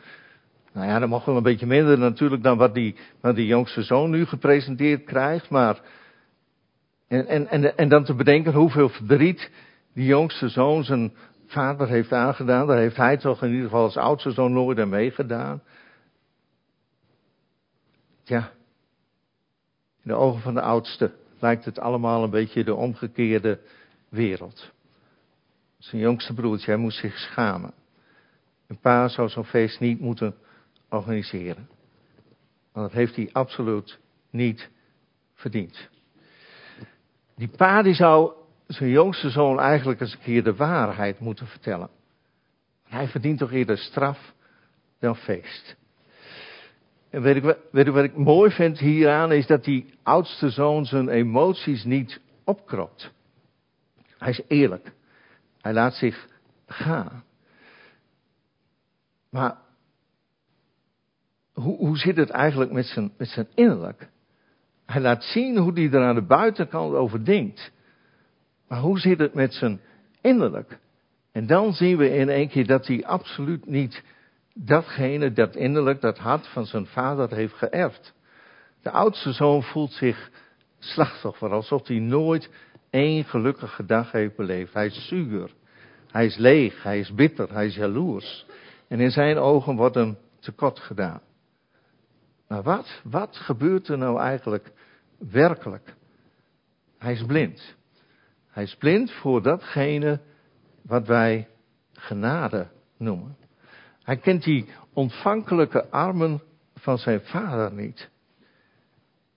Nou 0.74 0.88
ja, 0.88 1.00
dat 1.00 1.10
mag 1.10 1.26
wel 1.26 1.38
een 1.38 1.44
beetje 1.44 1.66
minder 1.66 1.98
natuurlijk 1.98 2.44
dan 2.44 2.58
wat 2.58 2.74
die, 2.74 2.96
wat 3.22 3.36
die 3.36 3.46
jongste 3.46 3.84
zoon 3.84 4.10
nu 4.10 4.26
gepresenteerd 4.26 5.04
krijgt. 5.04 5.50
Maar, 5.50 5.82
en, 7.08 7.28
en, 7.28 7.48
en, 7.48 7.78
en 7.78 7.90
dan 7.90 8.04
te 8.04 8.14
bedenken 8.14 8.54
hoeveel 8.54 8.90
verdriet 8.90 9.52
die 9.94 10.06
jongste 10.06 10.50
zoon 10.50 10.84
zijn 10.84 11.14
vader 11.50 11.88
heeft 11.88 12.14
aangedaan. 12.14 12.68
Daar 12.68 12.78
heeft 12.78 12.98
hij 12.98 13.18
toch 13.18 13.44
in 13.44 13.50
ieder 13.50 13.64
geval 13.64 13.84
als 13.84 13.98
oudste 13.98 14.32
zoon 14.32 14.54
nooit 14.54 14.80
aan 14.80 14.90
meegedaan. 14.90 15.64
Ja, 18.24 18.52
in 20.02 20.10
de 20.10 20.14
ogen 20.14 20.42
van 20.42 20.54
de 20.54 20.62
oudste 20.62 21.14
lijkt 21.40 21.66
het 21.66 21.80
allemaal 21.80 22.24
een 22.24 22.30
beetje 22.30 22.64
de 22.64 22.76
omgekeerde 22.76 23.60
wereld. 24.10 24.72
Zijn 25.78 26.02
jongste 26.02 26.34
broertje, 26.34 26.72
hij 26.72 26.80
moest 26.80 27.00
zich 27.00 27.18
schamen. 27.18 27.74
Een 28.68 28.80
pa 28.80 29.08
zou 29.08 29.30
zo'n 29.30 29.46
feest 29.46 29.80
niet 29.80 30.00
moeten 30.00 30.36
organiseren. 30.90 31.70
Want 32.72 32.88
dat 32.90 33.00
heeft 33.00 33.16
hij 33.16 33.30
absoluut 33.32 34.00
niet 34.30 34.70
verdiend. 35.34 35.90
Die 37.36 37.48
pa 37.48 37.82
die 37.82 37.94
zou 37.94 38.34
zijn 38.74 38.90
jongste 38.90 39.30
zoon 39.30 39.60
eigenlijk 39.60 40.00
eens 40.00 40.14
een 40.14 40.20
keer 40.20 40.44
de 40.44 40.56
waarheid 40.56 41.20
moeten 41.20 41.48
vertellen. 41.48 41.90
Hij 42.84 43.08
verdient 43.08 43.40
toch 43.40 43.52
eerder 43.52 43.78
straf 43.78 44.34
dan 45.00 45.16
feest. 45.16 45.76
En 47.10 47.22
weet 47.22 47.36
ik, 47.36 47.58
weet 47.72 47.88
wat 47.88 48.04
ik 48.04 48.18
mooi 48.18 48.52
vind 48.52 48.80
hieraan 48.80 49.32
is 49.32 49.48
dat 49.48 49.64
die 49.64 49.94
oudste 50.04 50.50
zoon 50.50 50.86
zijn 50.86 51.10
emoties 51.10 51.84
niet 51.84 52.22
opkropt. 52.44 53.12
Hij 54.18 54.30
is 54.30 54.42
eerlijk. 54.48 54.92
Hij 55.62 55.74
laat 55.74 55.94
zich 55.94 56.28
gaan. 56.68 57.24
Maar 59.30 59.58
hoe, 61.54 61.78
hoe 61.78 61.98
zit 61.98 62.18
het 62.18 62.30
eigenlijk 62.30 62.72
met 62.72 62.86
zijn, 62.86 63.12
met 63.18 63.28
zijn 63.28 63.48
innerlijk? 63.56 64.10
Hij 64.86 65.02
laat 65.02 65.24
zien 65.24 65.58
hoe 65.58 65.74
hij 65.74 65.92
er 65.92 66.08
aan 66.08 66.16
de 66.16 66.26
buitenkant 66.26 66.94
over 66.94 67.26
denkt. 67.26 67.72
Maar 68.70 68.80
hoe 68.80 69.00
zit 69.00 69.20
het 69.20 69.34
met 69.34 69.54
zijn 69.54 69.82
innerlijk? 70.22 70.80
En 71.32 71.48
dan 71.48 71.74
zien 71.74 71.98
we 71.98 72.10
in 72.16 72.30
één 72.30 72.50
keer 72.50 72.68
dat 72.68 72.88
hij 72.88 73.06
absoluut 73.06 73.66
niet 73.66 74.04
datgene, 74.54 75.32
dat 75.32 75.56
innerlijk, 75.56 76.02
dat 76.02 76.18
hart 76.18 76.48
van 76.48 76.66
zijn 76.66 76.86
vader 76.86 77.34
heeft 77.34 77.54
geërfd. 77.54 78.14
De 78.82 78.92
oudste 78.92 79.32
zoon 79.32 79.64
voelt 79.64 79.92
zich 79.92 80.32
slachtoffer, 80.80 81.50
alsof 81.50 81.88
hij 81.88 82.00
nooit 82.00 82.50
één 82.90 83.24
gelukkige 83.24 83.86
dag 83.86 84.12
heeft 84.12 84.36
beleefd. 84.36 84.74
Hij 84.74 84.86
is 84.86 85.08
zuur, 85.08 85.54
hij 86.12 86.26
is 86.26 86.38
leeg, 86.38 86.84
hij 86.84 87.00
is 87.00 87.14
bitter, 87.14 87.54
hij 87.54 87.66
is 87.66 87.76
jaloers. 87.76 88.46
En 88.88 89.00
in 89.00 89.12
zijn 89.12 89.38
ogen 89.38 89.76
wordt 89.76 89.96
hem 89.96 90.18
tekort 90.40 90.80
gedaan. 90.80 91.22
Maar 92.48 92.64
wat, 92.64 93.02
wat 93.04 93.36
gebeurt 93.36 93.88
er 93.88 93.98
nou 93.98 94.20
eigenlijk 94.20 94.72
werkelijk? 95.18 95.94
Hij 96.98 97.14
is 97.14 97.26
blind. 97.26 97.78
Hij 98.60 98.68
is 98.68 98.76
blind 98.76 99.12
voor 99.12 99.42
datgene 99.42 100.20
wat 100.82 101.08
wij 101.08 101.48
genade 101.94 102.68
noemen. 102.98 103.38
Hij 104.04 104.18
kent 104.18 104.44
die 104.44 104.66
ontvankelijke 104.94 105.90
armen 105.90 106.42
van 106.76 106.98
zijn 106.98 107.22
vader 107.22 107.74
niet. 107.74 108.10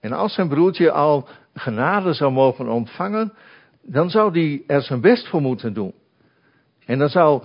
En 0.00 0.12
als 0.12 0.34
zijn 0.34 0.48
broertje 0.48 0.90
al 0.90 1.28
genade 1.54 2.12
zou 2.12 2.32
mogen 2.32 2.68
ontvangen, 2.68 3.32
dan 3.82 4.10
zou 4.10 4.32
hij 4.40 4.62
er 4.66 4.82
zijn 4.82 5.00
best 5.00 5.28
voor 5.28 5.40
moeten 5.40 5.72
doen. 5.72 5.94
En 6.86 6.98
dan 6.98 7.08
zou 7.08 7.42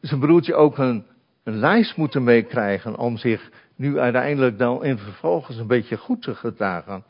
zijn 0.00 0.20
broertje 0.20 0.54
ook 0.54 0.78
een, 0.78 1.06
een 1.44 1.56
lijst 1.56 1.96
moeten 1.96 2.24
meekrijgen 2.24 2.96
om 2.96 3.16
zich 3.16 3.50
nu 3.76 3.98
uiteindelijk 3.98 4.58
dan 4.58 4.84
in 4.84 4.98
vervolgens 4.98 5.56
een 5.56 5.66
beetje 5.66 5.96
goed 5.96 6.22
te 6.22 6.34
gedragen. 6.34 7.04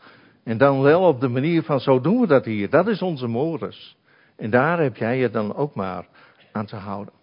En 0.49 0.59
dan 0.59 0.81
wel 0.81 1.03
op 1.03 1.21
de 1.21 1.29
manier 1.29 1.63
van 1.63 1.81
zo 1.81 2.01
doen 2.01 2.21
we 2.21 2.27
dat 2.27 2.45
hier. 2.45 2.71
Dat 2.71 2.89
is 2.89 3.03
onze 3.03 3.27
modus. 3.27 3.97
En 4.37 4.51
daar 4.51 4.81
heb 4.81 4.97
jij 4.97 5.19
je 5.19 5.31
dan 5.31 5.55
ook 5.55 5.75
maar 5.75 6.07
aan 6.53 6.67
te 6.67 6.77
houden. 6.77 7.15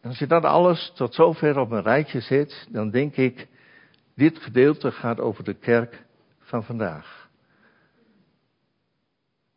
En 0.00 0.08
als 0.08 0.18
je 0.18 0.26
dat 0.26 0.44
alles 0.44 0.92
tot 0.94 1.14
zover 1.14 1.58
op 1.58 1.70
een 1.70 1.82
rijtje 1.82 2.20
zet, 2.20 2.68
dan 2.70 2.90
denk 2.90 3.16
ik, 3.16 3.48
dit 4.14 4.38
gedeelte 4.38 4.90
gaat 4.90 5.20
over 5.20 5.44
de 5.44 5.54
kerk 5.54 6.04
van 6.40 6.64
vandaag. 6.64 7.28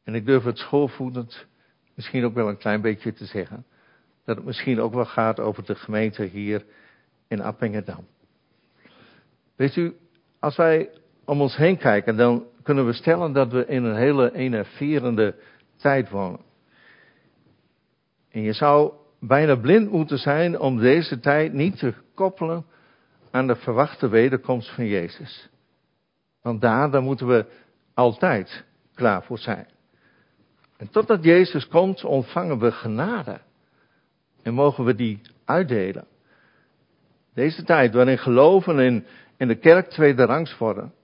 En 0.04 0.16
ik 0.16 0.26
durf 0.26 0.44
het 0.44 0.58
schoolvoedend 0.58 1.46
misschien 1.96 2.26
ook 2.26 2.34
wel 2.34 2.50
een 2.50 2.58
klein 2.58 2.82
beetje 2.82 3.14
te 3.14 3.26
zeggen. 3.26 3.66
Dat 4.26 4.36
het 4.36 4.46
misschien 4.46 4.82
ook 4.82 4.94
wel 4.94 5.06
gaat 5.06 5.40
over 5.40 5.66
de 5.66 5.76
gemeente 5.76 6.24
hier 6.24 6.66
in 7.28 7.42
Appingedam. 7.42 8.08
Weet 9.56 9.76
u, 9.76 9.96
als 10.40 10.56
wij 10.56 10.90
om 11.30 11.42
ons 11.42 11.56
heen 11.56 11.78
kijken, 11.78 12.18
dan 12.18 12.46
kunnen 12.64 12.86
we 12.86 12.94
stellen 12.94 13.34
dat 13.34 13.52
we 13.52 13.66
in 13.66 13.84
een 13.84 13.96
hele 13.96 14.34
enerverende 14.34 15.36
tijd 15.76 16.10
wonen. 16.10 16.40
En 18.32 18.42
je 18.42 18.54
zou 18.54 18.94
bijna 19.20 19.56
blind 19.56 19.92
moeten 19.92 20.18
zijn 20.18 20.60
om 20.60 20.80
deze 20.80 21.20
tijd 21.20 21.54
niet 21.54 21.78
te 21.78 21.94
koppelen 22.14 22.66
aan 23.32 23.48
de 23.48 23.56
verwachte 23.56 24.08
wederkomst 24.08 24.70
van 24.70 24.86
Jezus. 24.86 25.50
Want 26.42 26.62
daar, 26.62 26.92
daar 26.92 27.02
moeten 27.02 27.28
we 27.28 27.46
altijd 27.94 28.66
klaar 28.96 29.24
voor 29.24 29.40
zijn. 29.40 29.68
En 30.78 30.90
totdat 30.90 31.24
Jezus 31.24 31.68
komt, 31.68 32.04
ontvangen 32.04 32.60
we 32.60 32.72
genade. 32.72 33.40
En 34.44 34.54
mogen 34.54 34.84
we 34.86 34.96
die 34.96 35.22
uitdelen. 35.46 36.06
Deze 37.34 37.64
tijd 37.64 37.94
waarin 37.94 38.18
geloven 38.18 38.80
in, 38.80 39.06
in 39.38 39.48
de 39.48 39.56
kerk 39.56 39.90
tweede 39.90 40.26
rangs 40.26 40.58
worden. 40.58 40.98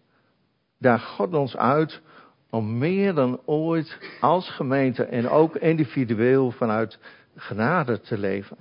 Daar 0.78 1.00
God 1.00 1.34
ons 1.34 1.58
uit 1.58 2.02
om 2.50 2.78
meer 2.78 3.14
dan 3.14 3.42
ooit 3.46 3.98
als 4.20 4.50
gemeente 4.50 5.04
en 5.04 5.30
ook 5.30 5.56
individueel 5.56 6.52
vanuit 6.52 7.00
genade 7.36 8.00
te 8.00 8.18
leven. 8.18 8.58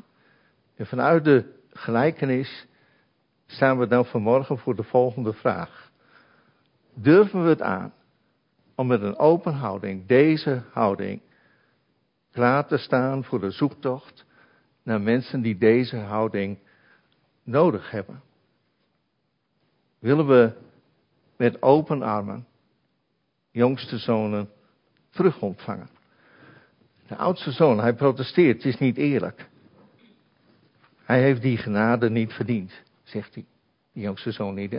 En 0.77 0.87
vanuit 0.87 1.25
de 1.25 1.53
gelijkenis 1.71 2.67
staan 3.47 3.79
we 3.79 3.87
dan 3.87 4.07
vanmorgen 4.07 4.59
voor 4.59 4.77
de 4.77 4.83
volgende 4.83 5.33
vraag. 5.33 5.91
Durven 6.95 7.43
we 7.43 7.49
het 7.49 7.63
aan 7.63 7.93
om 8.75 8.87
met 8.87 9.03
een 9.03 9.19
open 9.19 9.53
houding, 9.53 10.07
deze 10.07 10.63
houding, 10.71 11.23
klaar 12.33 12.67
te 12.67 12.77
staan 12.77 13.25
voor 13.25 13.41
de 13.41 13.51
zoektocht 13.51 14.25
naar 14.83 15.01
mensen 15.01 15.41
die 15.41 15.59
deze 15.59 15.97
houding 15.97 16.59
nodig 17.43 17.91
hebben? 17.91 18.23
Willen 19.99 20.27
we 20.27 20.53
met 21.37 21.63
open 21.63 22.03
armen 22.03 22.47
jongste 23.51 23.99
zonen 23.99 24.51
terug 25.11 25.41
ontvangen? 25.41 25.89
De 27.07 27.17
oudste 27.17 27.53
zoon, 27.53 27.81
hij 27.81 27.95
protesteert, 27.95 28.57
het 28.57 28.73
is 28.73 28.79
niet 28.79 28.97
eerlijk. 28.97 29.49
Hij 31.05 31.23
heeft 31.23 31.43
die 31.43 31.57
genade 31.57 32.11
niet 32.11 32.33
verdiend, 32.33 32.83
zegt 33.03 33.35
hij. 33.35 33.45
Die 33.93 34.03
jongste 34.03 34.31
zoon 34.31 34.55
niet? 34.55 34.77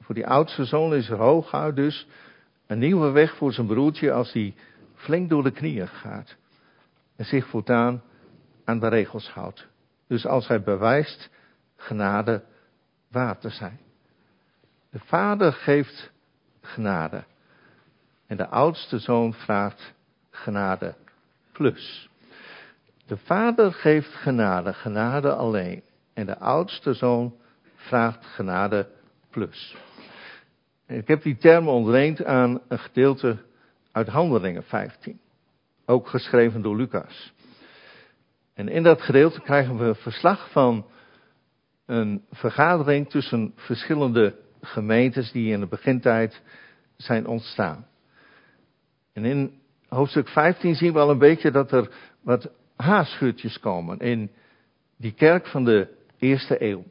Voor 0.00 0.14
die 0.14 0.26
oudste 0.26 0.64
zoon 0.64 0.94
is 0.94 1.08
er 1.08 1.16
hooguit 1.16 1.76
dus 1.76 2.06
een 2.66 2.78
nieuwe 2.78 3.10
weg 3.10 3.36
voor 3.36 3.52
zijn 3.52 3.66
broertje 3.66 4.12
als 4.12 4.32
hij 4.32 4.54
flink 4.94 5.28
door 5.28 5.42
de 5.42 5.50
knieën 5.50 5.88
gaat. 5.88 6.36
En 7.16 7.24
zich 7.24 7.46
voortaan 7.46 8.02
aan 8.64 8.78
de 8.78 8.88
regels 8.88 9.30
houdt. 9.30 9.66
Dus 10.06 10.26
als 10.26 10.48
hij 10.48 10.62
bewijst 10.62 11.30
genade 11.76 12.44
waard 13.08 13.40
te 13.40 13.50
zijn. 13.50 13.78
De 14.90 14.98
vader 14.98 15.52
geeft 15.52 16.10
genade. 16.60 17.24
En 18.26 18.36
de 18.36 18.48
oudste 18.48 18.98
zoon 18.98 19.34
vraagt 19.34 19.94
genade 20.30 20.94
plus. 21.52 22.08
De 23.06 23.16
vader 23.16 23.72
geeft 23.72 24.14
genade, 24.14 24.72
genade 24.72 25.34
alleen. 25.34 25.82
En 26.14 26.26
de 26.26 26.38
oudste 26.38 26.94
zoon 26.94 27.34
vraagt 27.74 28.26
genade 28.26 28.88
plus. 29.30 29.76
Ik 30.86 31.08
heb 31.08 31.22
die 31.22 31.36
termen 31.36 31.72
ontleend 31.72 32.24
aan 32.24 32.60
een 32.68 32.78
gedeelte 32.78 33.36
uit 33.92 34.08
Handelingen 34.08 34.62
15. 34.62 35.20
Ook 35.86 36.08
geschreven 36.08 36.62
door 36.62 36.76
Lucas. 36.76 37.32
En 38.54 38.68
in 38.68 38.82
dat 38.82 39.02
gedeelte 39.02 39.40
krijgen 39.40 39.78
we 39.78 39.94
verslag 39.94 40.50
van 40.50 40.86
een 41.86 42.24
vergadering 42.30 43.10
tussen 43.10 43.52
verschillende 43.56 44.34
gemeentes 44.60 45.32
die 45.32 45.52
in 45.52 45.60
de 45.60 45.66
begintijd 45.66 46.42
zijn 46.96 47.26
ontstaan. 47.26 47.86
En 49.12 49.24
in 49.24 49.60
hoofdstuk 49.88 50.28
15 50.28 50.74
zien 50.74 50.92
we 50.92 50.98
al 50.98 51.10
een 51.10 51.18
beetje 51.18 51.50
dat 51.50 51.72
er 51.72 51.90
wat 52.20 52.50
haarschuurtjes 52.76 53.60
komen 53.60 53.98
in 53.98 54.30
die 54.96 55.12
kerk 55.12 55.46
van 55.46 55.64
de 55.64 55.88
eerste 56.18 56.62
eeuw. 56.64 56.84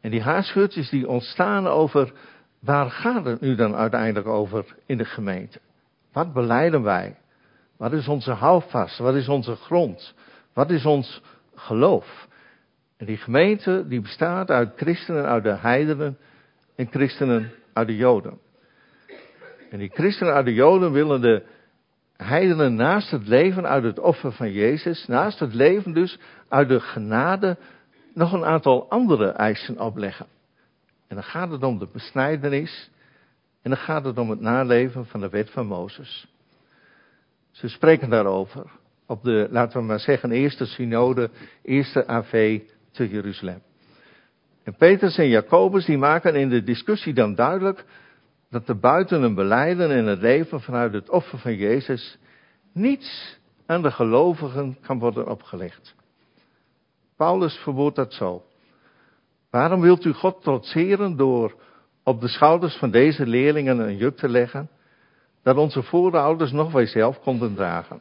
En 0.00 0.10
die 0.10 0.22
haarscheurtjes 0.22 0.90
die 0.90 1.08
ontstaan 1.08 1.66
over, 1.66 2.12
waar 2.58 2.90
gaat 2.90 3.24
het 3.24 3.40
nu 3.40 3.54
dan 3.54 3.74
uiteindelijk 3.74 4.26
over 4.26 4.76
in 4.86 4.96
de 4.96 5.04
gemeente? 5.04 5.60
Wat 6.12 6.32
beleiden 6.32 6.82
wij? 6.82 7.16
Wat 7.76 7.92
is 7.92 8.08
onze 8.08 8.32
houvast? 8.32 8.98
Wat 8.98 9.14
is 9.14 9.28
onze 9.28 9.56
grond? 9.56 10.14
Wat 10.52 10.70
is 10.70 10.86
ons 10.86 11.22
geloof? 11.54 12.28
En 13.00 13.06
die 13.06 13.16
gemeente 13.16 13.84
die 13.88 14.00
bestaat 14.00 14.50
uit 14.50 14.72
christenen 14.76 15.24
uit 15.24 15.42
de 15.42 15.56
heidenen 15.56 16.18
en 16.76 16.86
christenen 16.90 17.50
uit 17.72 17.86
de 17.86 17.96
joden. 17.96 18.38
En 19.70 19.78
die 19.78 19.90
christenen 19.92 20.34
uit 20.34 20.44
de 20.44 20.54
joden 20.54 20.92
willen 20.92 21.20
de 21.20 21.42
heidenen 22.16 22.74
naast 22.74 23.10
het 23.10 23.26
leven 23.26 23.66
uit 23.66 23.82
het 23.82 23.98
offer 23.98 24.32
van 24.32 24.52
Jezus, 24.52 25.06
naast 25.06 25.38
het 25.38 25.54
leven 25.54 25.92
dus 25.92 26.18
uit 26.48 26.68
de 26.68 26.80
genade, 26.80 27.56
nog 28.14 28.32
een 28.32 28.44
aantal 28.44 28.90
andere 28.90 29.28
eisen 29.28 29.80
opleggen. 29.80 30.26
En 31.08 31.14
dan 31.14 31.24
gaat 31.24 31.50
het 31.50 31.62
om 31.62 31.78
de 31.78 31.88
besnijdenis 31.92 32.90
en 33.62 33.70
dan 33.70 33.78
gaat 33.78 34.04
het 34.04 34.18
om 34.18 34.30
het 34.30 34.40
naleven 34.40 35.06
van 35.06 35.20
de 35.20 35.28
wet 35.28 35.50
van 35.50 35.66
Mozes. 35.66 36.26
Ze 37.50 37.68
spreken 37.68 38.10
daarover 38.10 38.70
op 39.06 39.24
de, 39.24 39.48
laten 39.50 39.80
we 39.80 39.86
maar 39.86 40.00
zeggen, 40.00 40.30
eerste 40.30 40.66
synode, 40.66 41.30
eerste 41.62 42.06
AV 42.06 42.60
te 43.00 43.08
Jeruzalem. 43.08 43.62
En 44.64 44.76
Petrus 44.76 45.16
en 45.16 45.28
Jacobus 45.28 45.84
die 45.84 45.98
maken 45.98 46.34
in 46.34 46.48
de 46.48 46.62
discussie 46.62 47.14
dan 47.14 47.34
duidelijk 47.34 47.84
dat 48.50 48.68
er 48.68 48.78
buiten 48.78 49.22
een 49.22 49.34
beleiden 49.34 49.90
en 49.90 50.06
het 50.06 50.20
leven 50.20 50.60
vanuit 50.60 50.92
het 50.92 51.10
offer 51.10 51.38
van 51.38 51.54
Jezus 51.54 52.18
niets 52.72 53.38
aan 53.66 53.82
de 53.82 53.90
gelovigen 53.90 54.76
kan 54.80 54.98
worden 54.98 55.28
opgelegd. 55.28 55.94
Paulus 57.16 57.54
verwoordt 57.56 57.96
dat 57.96 58.12
zo. 58.12 58.44
Waarom 59.50 59.80
wilt 59.80 60.04
u 60.04 60.12
God 60.12 60.42
trotseren 60.42 61.16
door 61.16 61.54
op 62.04 62.20
de 62.20 62.28
schouders 62.28 62.76
van 62.76 62.90
deze 62.90 63.26
leerlingen 63.26 63.78
een 63.78 63.96
juk 63.96 64.16
te 64.16 64.28
leggen, 64.28 64.70
dat 65.42 65.56
onze 65.56 65.82
voorouders 65.82 66.52
nog 66.52 66.72
wij 66.72 66.86
zelf 66.86 67.20
konden 67.20 67.54
dragen? 67.54 68.00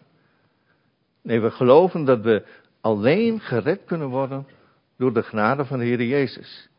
Nee, 1.24 1.39
we 1.39 1.51
geloven 1.51 2.06
dat 2.06 2.22
we 2.22 2.46
alleen 2.82 3.39
gered 3.39 3.86
kunnen 3.86 4.08
worden 4.08 4.58
door 5.00 5.13
de 5.13 5.24
genade 5.24 5.65
van 5.65 5.79
de 5.79 5.86
Heer 5.86 6.03
Jezus. 6.03 6.70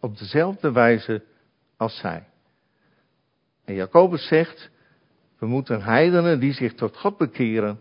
Op 0.00 0.18
dezelfde 0.18 0.72
wijze 0.72 1.22
als 1.76 1.96
zij. 1.96 2.28
En 3.64 3.74
Jacobus 3.74 4.26
zegt, 4.26 4.70
we 5.38 5.46
moeten 5.46 5.82
heidenen 5.82 6.40
die 6.40 6.52
zich 6.52 6.74
tot 6.74 6.96
God 6.96 7.16
bekeren, 7.16 7.78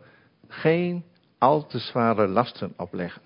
geen 0.47 1.03
al 1.37 1.65
te 1.65 1.79
zware 1.79 2.27
lasten 2.27 2.73
opleggen. 2.77 3.21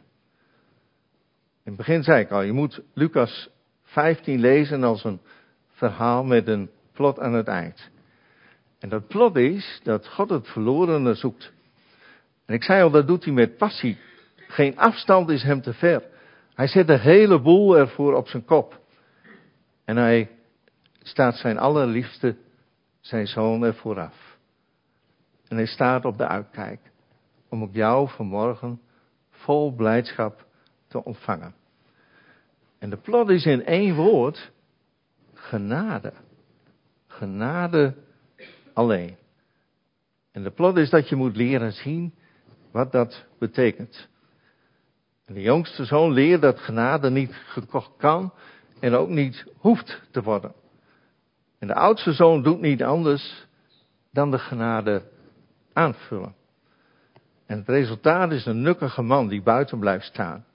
In 1.64 1.76
het 1.76 1.76
begin 1.76 2.04
zei 2.04 2.22
ik 2.22 2.32
al, 2.32 2.42
je 2.42 2.52
moet 2.52 2.82
Lucas 2.94 3.50
15 3.84 4.40
lezen 4.40 4.84
als 4.84 5.04
een 5.04 5.22
verhaal 5.70 6.24
met 6.24 6.48
een 6.48 6.70
plot 6.94 7.20
aan 7.20 7.34
het 7.34 7.48
eind. 7.48 7.90
En 8.80 8.90
dat 8.90 9.08
plot 9.08 9.36
is 9.36 9.80
dat 9.84 10.08
God 10.08 10.30
het 10.30 10.48
verlorene 10.48 11.14
zoekt. 11.14 11.52
En 12.46 12.54
ik 12.54 12.64
zei 12.64 12.84
al, 12.84 12.92
dat 12.92 13.08
doet 13.08 13.24
hij 13.24 13.34
met 13.34 13.58
passie. 13.58 13.98
Geen 14.36 14.78
afstand 14.78 15.30
is 15.30 15.44
hem 15.44 15.62
te 15.62 15.74
ver. 15.74 16.18
Hij 16.60 16.68
zet 16.68 16.88
de 16.88 17.00
hele 17.00 17.42
boel 17.42 17.78
ervoor 17.78 18.14
op 18.14 18.28
zijn 18.28 18.46
kop. 18.46 18.82
En 19.86 19.98
hij 19.98 20.30
staat 21.02 21.36
zijn 21.36 21.58
allerliefste 21.58 22.36
zijn 23.00 23.28
zoon 23.28 23.64
er 23.64 23.76
vooraf. 23.76 24.38
En 25.48 25.56
hij 25.56 25.66
staat 25.66 26.06
op 26.06 26.18
de 26.18 26.28
uitkijk 26.28 26.80
om 27.50 27.64
ook 27.64 27.74
jou 27.74 28.10
vanmorgen 28.10 28.82
vol 29.30 29.74
blijdschap 29.74 30.46
te 30.88 31.04
ontvangen. 31.04 31.56
En 32.80 32.90
de 32.90 32.98
plot 32.98 33.30
is 33.30 33.46
in 33.46 33.66
één 33.66 33.96
woord 33.96 34.52
genade. 35.34 36.14
Genade 37.08 37.96
alleen. 38.74 39.16
En 40.32 40.44
de 40.44 40.52
plot 40.52 40.78
is 40.78 40.90
dat 40.90 41.10
je 41.10 41.16
moet 41.16 41.36
leren 41.36 41.72
zien 41.72 42.14
wat 42.72 42.92
dat 42.92 43.26
betekent. 43.38 44.10
En 45.30 45.36
de 45.36 45.42
jongste 45.42 45.86
zoon 45.86 46.12
leert 46.12 46.42
dat 46.42 46.60
genade 46.60 47.10
niet 47.10 47.34
gekocht 47.46 47.92
kan 47.98 48.34
en 48.80 48.94
ook 48.94 49.10
niet 49.10 49.46
hoeft 49.58 50.02
te 50.12 50.22
worden. 50.22 50.54
En 51.60 51.68
de 51.68 51.74
oudste 51.74 52.14
zoon 52.14 52.44
doet 52.44 52.62
niet 52.62 52.84
anders 52.84 53.48
dan 54.12 54.32
de 54.32 54.40
genade 54.40 55.02
aanvullen. 55.74 56.36
En 57.46 57.58
het 57.58 57.68
resultaat 57.68 58.32
is 58.32 58.46
een 58.46 58.62
nukkige 58.62 59.02
man 59.02 59.28
die 59.28 59.42
buiten 59.42 59.80
blijft 59.80 60.06
staan. 60.06 60.46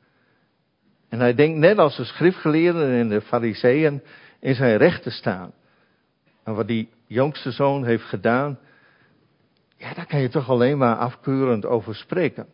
En 1.09 1.19
hij 1.19 1.35
denkt 1.35 1.59
net 1.59 1.79
als 1.79 1.97
de 1.97 2.05
schriftgeleerden 2.05 2.91
en 2.91 3.09
de 3.09 3.21
fariseeën 3.21 4.03
in 4.41 4.55
zijn 4.55 4.77
recht 4.77 5.03
te 5.03 5.11
staan. 5.11 5.53
En 6.45 6.55
wat 6.55 6.67
die 6.67 6.89
jongste 7.07 7.51
zoon 7.51 7.85
heeft 7.85 8.05
gedaan, 8.05 8.59
ja, 9.77 9.95
daar 9.95 10.07
kan 10.07 10.21
je 10.21 10.29
toch 10.29 10.49
alleen 10.49 10.79
maar 10.79 10.97
afkeurend 10.97 11.67
over 11.67 11.95
spreken. 11.95 12.47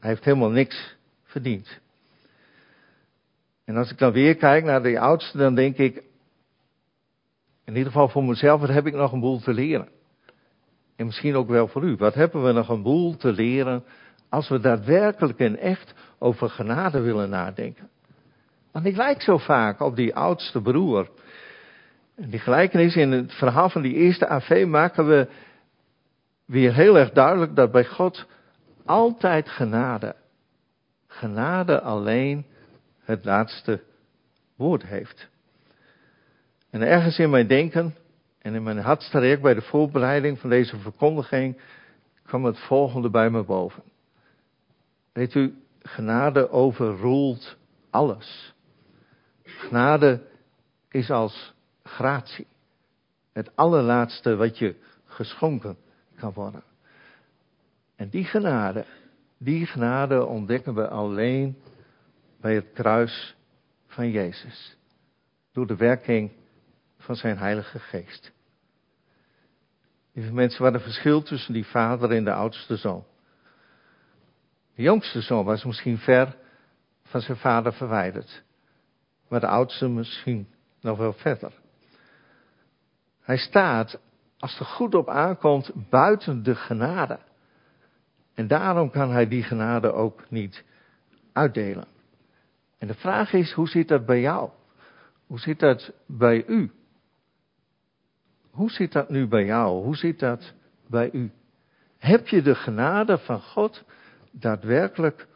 Hij 0.00 0.10
heeft 0.10 0.24
helemaal 0.24 0.50
niks 0.50 0.96
verdiend. 1.24 1.80
En 3.64 3.76
als 3.76 3.90
ik 3.90 3.98
dan 3.98 4.12
weer 4.12 4.36
kijk 4.36 4.64
naar 4.64 4.82
de 4.82 5.00
oudste, 5.00 5.38
dan 5.38 5.54
denk 5.54 5.76
ik, 5.76 6.02
in 7.64 7.76
ieder 7.76 7.92
geval 7.92 8.08
voor 8.08 8.24
mezelf, 8.24 8.60
wat 8.60 8.68
heb 8.68 8.86
ik 8.86 8.94
nog 8.94 9.12
een 9.12 9.20
boel 9.20 9.40
te 9.40 9.52
leren? 9.52 9.88
En 10.96 11.06
misschien 11.06 11.34
ook 11.34 11.48
wel 11.48 11.68
voor 11.68 11.84
u. 11.84 11.96
Wat 11.96 12.14
hebben 12.14 12.44
we 12.44 12.52
nog 12.52 12.68
een 12.68 12.82
boel 12.82 13.16
te 13.16 13.32
leren 13.32 13.84
als 14.28 14.48
we 14.48 14.60
daadwerkelijk 14.60 15.38
en 15.38 15.58
echt 15.58 15.94
over 16.18 16.50
genade 16.50 17.00
willen 17.00 17.30
nadenken? 17.30 17.88
Want 18.72 18.86
ik 18.86 18.96
lijk 18.96 19.22
zo 19.22 19.38
vaak 19.38 19.80
op 19.80 19.96
die 19.96 20.14
oudste 20.14 20.60
broer. 20.60 21.10
En 22.16 22.30
die 22.30 22.40
gelijkenis 22.40 22.96
in 22.96 23.12
het 23.12 23.32
verhaal 23.32 23.70
van 23.70 23.82
die 23.82 23.94
eerste 23.94 24.28
AV 24.28 24.64
maken 24.68 25.08
we 25.08 25.28
weer 26.44 26.74
heel 26.74 26.98
erg 26.98 27.10
duidelijk 27.10 27.56
dat 27.56 27.72
bij 27.72 27.84
God 27.84 28.26
altijd 28.88 29.48
genade, 29.48 30.16
genade 31.06 31.80
alleen 31.80 32.46
het 32.98 33.24
laatste 33.24 33.82
woord 34.56 34.82
heeft. 34.82 35.28
En 36.70 36.82
ergens 36.82 37.18
in 37.18 37.30
mijn 37.30 37.46
denken 37.46 37.94
en 38.38 38.54
in 38.54 38.62
mijn 38.62 38.78
hartstraject 38.78 39.42
bij 39.42 39.54
de 39.54 39.62
voorbereiding 39.62 40.38
van 40.38 40.50
deze 40.50 40.78
verkondiging 40.78 41.60
kwam 42.22 42.44
het 42.44 42.58
volgende 42.58 43.10
bij 43.10 43.30
me 43.30 43.44
boven. 43.44 43.82
Weet 45.12 45.34
u, 45.34 45.62
genade 45.82 46.50
overroelt 46.50 47.56
alles. 47.90 48.54
Genade 49.42 50.22
is 50.88 51.10
als 51.10 51.54
gratie. 51.82 52.46
Het 53.32 53.56
allerlaatste 53.56 54.36
wat 54.36 54.58
je 54.58 54.76
geschonken 55.04 55.76
kan 56.16 56.32
worden. 56.32 56.62
En 57.98 58.08
die 58.08 58.24
genade, 58.24 58.84
die 59.38 59.66
genade 59.66 60.24
ontdekken 60.24 60.74
we 60.74 60.88
alleen 60.88 61.58
bij 62.40 62.54
het 62.54 62.72
kruis 62.72 63.36
van 63.86 64.10
Jezus. 64.10 64.76
Door 65.52 65.66
de 65.66 65.76
werking 65.76 66.32
van 66.98 67.16
zijn 67.16 67.38
Heilige 67.38 67.78
Geest. 67.78 68.32
Lieve 70.12 70.32
mensen, 70.32 70.62
wat 70.62 70.74
een 70.74 70.80
verschil 70.80 71.22
tussen 71.22 71.52
die 71.52 71.66
vader 71.66 72.10
en 72.10 72.24
de 72.24 72.32
oudste 72.32 72.76
zoon. 72.76 73.04
De 74.74 74.82
jongste 74.82 75.20
zoon 75.20 75.44
was 75.44 75.64
misschien 75.64 75.98
ver 75.98 76.36
van 77.02 77.20
zijn 77.20 77.36
vader 77.36 77.72
verwijderd, 77.72 78.42
maar 79.28 79.40
de 79.40 79.46
oudste 79.46 79.88
misschien 79.88 80.48
nog 80.80 80.98
wel 80.98 81.12
verder. 81.12 81.52
Hij 83.20 83.36
staat, 83.36 84.00
als 84.38 84.58
er 84.58 84.66
goed 84.66 84.94
op 84.94 85.08
aankomt, 85.08 85.70
buiten 85.90 86.42
de 86.42 86.54
genade. 86.54 87.26
En 88.38 88.46
daarom 88.46 88.90
kan 88.90 89.10
hij 89.10 89.28
die 89.28 89.42
genade 89.42 89.92
ook 89.92 90.30
niet 90.30 90.64
uitdelen. 91.32 91.86
En 92.78 92.86
de 92.86 92.94
vraag 92.94 93.32
is, 93.32 93.52
hoe 93.52 93.68
zit 93.68 93.88
dat 93.88 94.06
bij 94.06 94.20
jou? 94.20 94.50
Hoe 95.26 95.38
zit 95.38 95.58
dat 95.58 95.92
bij 96.06 96.44
u? 96.46 96.70
Hoe 98.50 98.70
zit 98.70 98.92
dat 98.92 99.08
nu 99.10 99.26
bij 99.26 99.44
jou? 99.44 99.82
Hoe 99.84 99.96
zit 99.96 100.18
dat 100.18 100.52
bij 100.86 101.10
u? 101.12 101.30
Heb 101.98 102.28
je 102.28 102.42
de 102.42 102.54
genade 102.54 103.18
van 103.18 103.40
God 103.40 103.84
daadwerkelijk 104.30 105.26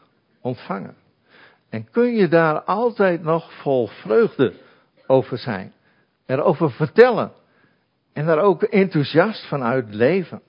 ontvangen? 0.40 0.96
En 1.68 1.90
kun 1.90 2.14
je 2.14 2.28
daar 2.28 2.62
altijd 2.62 3.22
nog 3.22 3.52
vol 3.52 3.86
vreugde 3.86 4.54
over 5.06 5.38
zijn? 5.38 5.72
Erover 6.26 6.70
vertellen? 6.70 7.32
En 8.12 8.26
daar 8.26 8.40
ook 8.40 8.62
enthousiast 8.62 9.48
van 9.48 9.62
uit 9.62 9.94
leven? 9.94 10.42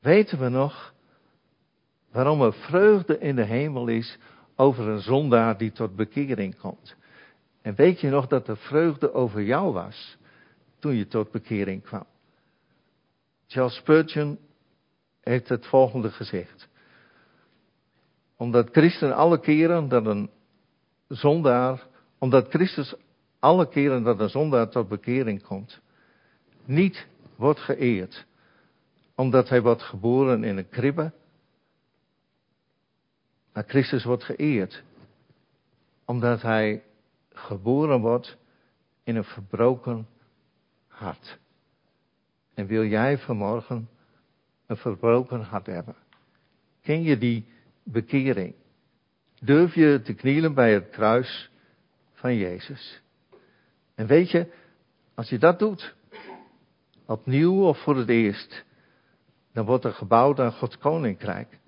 Weten 0.00 0.38
we 0.38 0.48
nog 0.48 0.94
waarom 2.16 2.42
er 2.42 2.52
vreugde 2.52 3.18
in 3.18 3.36
de 3.36 3.44
hemel 3.44 3.86
is 3.86 4.18
over 4.54 4.88
een 4.88 5.00
zondaar 5.00 5.58
die 5.58 5.72
tot 5.72 5.96
bekering 5.96 6.58
komt? 6.58 6.96
En 7.62 7.74
weet 7.74 8.00
je 8.00 8.08
nog 8.08 8.26
dat 8.26 8.48
er 8.48 8.56
vreugde 8.56 9.12
over 9.12 9.42
jou 9.42 9.72
was 9.72 10.16
toen 10.78 10.94
je 10.94 11.06
tot 11.06 11.30
bekering 11.30 11.82
kwam? 11.82 12.06
Charles 13.46 13.74
Spurgeon 13.74 14.38
heeft 15.20 15.48
het 15.48 15.66
volgende 15.66 16.10
gezegd. 16.10 16.68
Omdat 18.36 18.68
Christus 18.70 19.10
alle 19.10 19.40
keren 19.40 19.88
dat 19.88 20.06
een 20.06 20.30
zondaar, 21.08 21.86
omdat 22.18 22.48
Christus 22.48 22.94
alle 23.38 23.68
keren 23.68 24.02
dat 24.02 24.20
een 24.20 24.30
zondaar 24.30 24.68
tot 24.68 24.88
bekering 24.88 25.42
komt, 25.42 25.80
niet 26.64 27.06
wordt 27.36 27.60
geëerd, 27.60 28.26
omdat 29.14 29.48
hij 29.48 29.62
wordt 29.62 29.82
geboren 29.82 30.44
in 30.44 30.56
een 30.56 30.68
kribbe, 30.68 31.12
maar 33.56 33.64
Christus 33.66 34.04
wordt 34.04 34.24
geëerd, 34.24 34.82
omdat 36.04 36.42
hij 36.42 36.82
geboren 37.32 38.00
wordt 38.00 38.36
in 39.02 39.16
een 39.16 39.24
verbroken 39.24 40.06
hart. 40.86 41.38
En 42.54 42.66
wil 42.66 42.84
jij 42.84 43.18
vanmorgen 43.18 43.88
een 44.66 44.76
verbroken 44.76 45.40
hart 45.40 45.66
hebben? 45.66 45.96
Ken 46.82 47.02
je 47.02 47.18
die 47.18 47.46
bekering? 47.82 48.54
Durf 49.40 49.74
je 49.74 50.00
te 50.04 50.14
knielen 50.14 50.54
bij 50.54 50.72
het 50.72 50.88
kruis 50.88 51.50
van 52.12 52.36
Jezus? 52.36 53.02
En 53.94 54.06
weet 54.06 54.30
je, 54.30 54.52
als 55.14 55.28
je 55.28 55.38
dat 55.38 55.58
doet, 55.58 55.94
opnieuw 57.06 57.62
of 57.62 57.82
voor 57.82 57.96
het 57.96 58.08
eerst, 58.08 58.64
dan 59.52 59.64
wordt 59.64 59.84
er 59.84 59.92
gebouwd 59.92 60.40
aan 60.40 60.52
Gods 60.52 60.78
koninkrijk. 60.78 61.58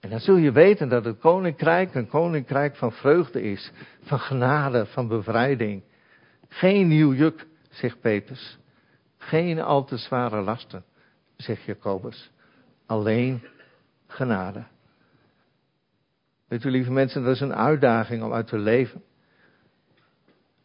En 0.00 0.10
dan 0.10 0.20
zul 0.20 0.36
je 0.36 0.52
weten 0.52 0.88
dat 0.88 1.04
het 1.04 1.18
koninkrijk 1.18 1.94
een 1.94 2.08
koninkrijk 2.08 2.76
van 2.76 2.92
vreugde 2.92 3.42
is, 3.42 3.72
van 4.02 4.18
genade, 4.18 4.86
van 4.86 5.08
bevrijding. 5.08 5.82
Geen 6.48 6.88
nieuw 6.88 7.14
juk, 7.14 7.46
zegt 7.70 8.00
Petrus. 8.00 8.58
Geen 9.18 9.60
al 9.60 9.84
te 9.84 9.96
zware 9.96 10.40
lasten, 10.40 10.84
zegt 11.36 11.62
Jacobus. 11.62 12.30
Alleen 12.86 13.42
genade. 14.06 14.64
Weet 16.48 16.64
u, 16.64 16.70
lieve 16.70 16.92
mensen, 16.92 17.22
dat 17.22 17.34
is 17.34 17.40
een 17.40 17.54
uitdaging 17.54 18.22
om 18.22 18.32
uit 18.32 18.46
te 18.46 18.58
leven. 18.58 19.02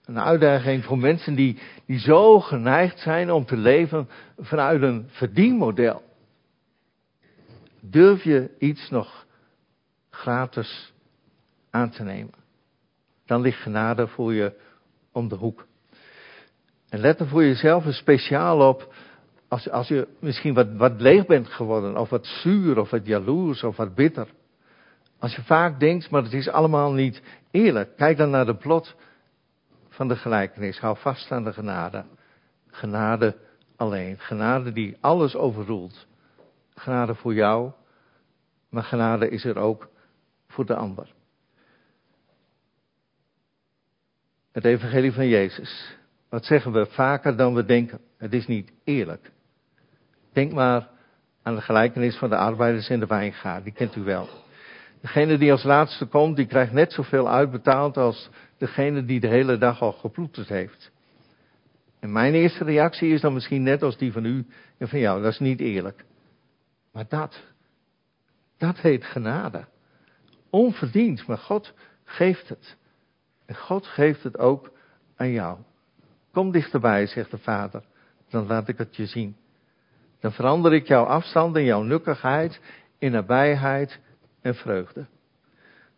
Een 0.06 0.20
uitdaging 0.20 0.84
voor 0.84 0.98
mensen 0.98 1.36
die, 1.36 1.60
die 1.86 2.00
zo 2.00 2.40
geneigd 2.40 3.00
zijn 3.00 3.32
om 3.32 3.46
te 3.46 3.58
leven 3.58 4.10
vanuit 4.38 4.82
een 4.82 5.06
verdienmodel. 5.10 6.04
Durf 7.80 8.24
je 8.24 8.56
iets 8.60 8.90
nog 8.90 9.25
gratis 10.16 10.94
aan 11.70 11.90
te 11.90 12.04
nemen? 12.04 12.34
Dan 13.26 13.42
ligt 13.42 13.62
genade 13.62 14.08
voor 14.08 14.34
je 14.34 14.54
om 15.12 15.28
de 15.28 15.36
hoek. 15.36 15.68
En 16.90 17.00
let 17.00 17.20
er 17.20 17.28
voor 17.28 17.44
jezelf 17.44 17.86
een 17.86 17.94
speciaal 17.94 18.70
op 18.70 18.94
als, 19.48 19.70
als 19.70 19.88
je 19.88 20.08
misschien 20.20 20.54
wat, 20.54 20.68
wat 20.74 21.02
leeg 21.02 21.26
bent 21.26 21.48
geworden, 21.48 21.98
of 21.98 22.10
wat 22.10 22.26
zuur, 22.26 22.80
of 22.80 22.90
wat 22.90 23.06
jaloers, 23.06 23.64
of 23.64 23.78
wat 23.78 23.96
bitter. 23.96 24.28
Als 25.20 25.36
je 25.36 25.44
vaak 25.44 25.80
denkt, 25.80 26.10
maar 26.10 26.24
het 26.24 26.34
is 26.34 26.50
allemaal 26.50 26.94
niet 26.94 27.22
eerlijk. 27.52 27.96
Kijk 27.96 28.18
dan 28.18 28.30
naar 28.30 28.46
de 28.46 28.56
plot 28.56 28.96
van 29.90 30.08
de 30.08 30.16
gelijkenis. 30.16 30.80
Hou 30.80 30.98
vast 30.98 31.32
aan 31.32 31.44
de 31.44 31.54
genade. 31.54 32.06
Genade 32.68 33.36
alleen. 33.76 34.20
Genade 34.20 34.72
die 34.72 34.98
alles 35.00 35.36
overroelt. 35.36 36.08
Genade 36.76 37.16
voor 37.16 37.34
jou, 37.34 37.72
maar 38.70 38.84
genade 38.84 39.30
is 39.30 39.46
er 39.46 39.58
ook 39.58 39.90
voor 40.56 40.66
de 40.66 40.76
ander. 40.76 41.14
Het 44.52 44.66
evangelie 44.66 45.12
van 45.12 45.28
Jezus. 45.28 45.98
Wat 46.30 46.46
zeggen 46.46 46.72
we 46.72 46.86
vaker 46.86 47.38
dan 47.38 47.54
we 47.54 47.66
denken? 47.66 48.00
Het 48.18 48.34
is 48.34 48.48
niet 48.48 48.72
eerlijk. 48.84 49.32
Denk 50.34 50.52
maar 50.52 50.90
aan 51.44 51.56
de 51.56 51.62
gelijkenis 51.62 52.18
van 52.18 52.30
de 52.30 52.38
arbeiders 52.38 52.90
in 52.90 53.00
de 53.00 53.06
wijngaard. 53.06 53.64
Die 53.64 53.74
kent 53.74 53.96
u 53.96 54.04
wel. 54.04 54.30
Degene 55.02 55.38
die 55.38 55.52
als 55.52 55.64
laatste 55.64 56.06
komt, 56.06 56.36
die 56.36 56.46
krijgt 56.46 56.72
net 56.72 56.94
zoveel 56.94 57.30
uitbetaald 57.30 57.98
als 57.98 58.30
degene 58.58 59.06
die 59.06 59.20
de 59.20 59.28
hele 59.28 59.58
dag 59.58 59.82
al 59.82 59.92
geploeterd 59.92 60.48
heeft. 60.48 60.92
En 62.00 62.12
mijn 62.12 62.34
eerste 62.34 62.64
reactie 62.64 63.14
is 63.14 63.22
dan 63.22 63.34
misschien 63.34 63.64
net 63.64 63.84
als 63.84 63.98
die 63.98 64.12
van 64.12 64.26
u 64.26 64.46
en 64.78 64.88
van 64.88 65.00
jou. 65.00 65.22
Dat 65.22 65.32
is 65.32 65.40
niet 65.40 65.60
eerlijk. 65.60 66.06
Maar 66.92 67.06
dat, 67.08 67.44
dat 68.58 68.78
heet 68.78 69.06
genade. 69.06 69.66
Onverdiend, 70.50 71.28
maar 71.28 71.38
God 71.38 71.74
geeft 72.04 72.50
het. 72.50 72.78
En 73.46 73.56
God 73.56 73.86
geeft 73.86 74.24
het 74.24 74.38
ook 74.38 74.72
aan 75.16 75.32
jou. 75.32 75.58
Kom 76.32 76.52
dichterbij, 76.52 77.08
zegt 77.08 77.32
de 77.32 77.38
vader, 77.38 77.84
dan 78.30 78.48
laat 78.48 78.68
ik 78.68 78.78
het 78.78 78.96
je 78.96 79.06
zien. 79.06 79.36
Dan 80.20 80.32
verander 80.32 80.74
ik 80.74 80.88
jouw 80.88 81.04
afstand 81.04 81.56
en 81.56 81.64
jouw 81.64 81.82
nukkigheid 81.82 82.62
in 82.98 83.12
nabijheid 83.12 84.00
en 84.42 84.56
vreugde. 84.56 85.06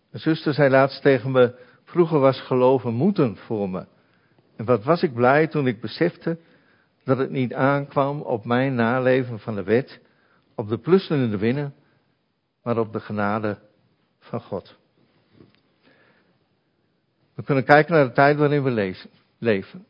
Mijn 0.09 0.23
zuster 0.23 0.53
zei 0.53 0.69
laatst 0.69 1.01
tegen 1.01 1.31
me, 1.31 1.55
vroeger 1.83 2.19
was 2.19 2.41
geloven 2.41 2.93
moeten 2.93 3.37
voor 3.37 3.69
me. 3.69 3.85
En 4.55 4.65
wat 4.65 4.83
was 4.83 5.03
ik 5.03 5.13
blij 5.13 5.47
toen 5.47 5.67
ik 5.67 5.81
besefte 5.81 6.37
dat 7.03 7.17
het 7.17 7.29
niet 7.29 7.53
aankwam 7.53 8.21
op 8.21 8.45
mijn 8.45 8.75
naleven 8.75 9.39
van 9.39 9.55
de 9.55 9.63
wet, 9.63 10.01
op 10.55 10.69
de 10.69 10.77
plussen 10.77 11.17
en 11.17 11.29
de 11.29 11.37
winnen, 11.37 11.73
maar 12.63 12.77
op 12.77 12.93
de 12.93 12.99
genade 12.99 13.57
van 14.27 14.41
God. 14.41 14.77
We 17.33 17.43
kunnen 17.43 17.63
kijken 17.63 17.93
naar 17.93 18.05
de 18.05 18.11
tijd 18.11 18.37
waarin 18.37 18.63
we 18.63 18.97
leven. 19.37 19.85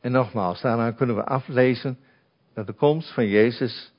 En 0.00 0.12
nogmaals, 0.12 0.60
daarna 0.60 0.90
kunnen 0.90 1.16
we 1.16 1.24
aflezen 1.24 1.98
dat 2.54 2.66
de 2.66 2.72
komst 2.72 3.14
van 3.14 3.26
Jezus 3.26 3.92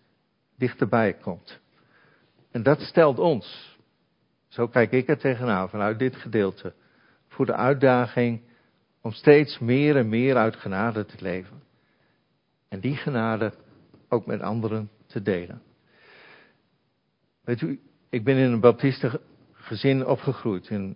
dichterbij 0.58 1.14
komt. 1.14 1.60
En 2.52 2.64
dat 2.64 2.80
stelt 2.80 3.20
ons, 3.20 3.78
zo 4.48 4.68
kijk 4.68 4.92
ik 4.92 5.08
er 5.08 5.18
tegenaan 5.18 5.70
vanuit 5.70 6.00
dit 6.00 6.16
gedeelte, 6.16 6.74
voor 7.28 7.46
de 7.46 7.56
uitdaging 7.56 8.42
om 9.02 9.12
steeds 9.12 9.60
meer 9.60 9.98
en 9.98 10.10
meer 10.10 10.36
uit 10.36 10.56
genade 10.56 11.06
te 11.06 11.16
leven. 11.20 11.62
En 12.70 12.80
die 12.80 12.96
genade 12.96 13.54
ook 14.10 14.26
met 14.26 14.42
anderen 14.42 14.90
te 15.08 15.22
delen. 15.22 15.62
Weet 17.44 17.62
u, 17.62 17.82
ik 18.10 18.24
ben 18.24 18.38
in 18.38 18.52
een 18.52 18.60
baptiste 18.60 19.22
gezin 19.70 20.06
opgegroeid 20.06 20.68
en 20.68 20.96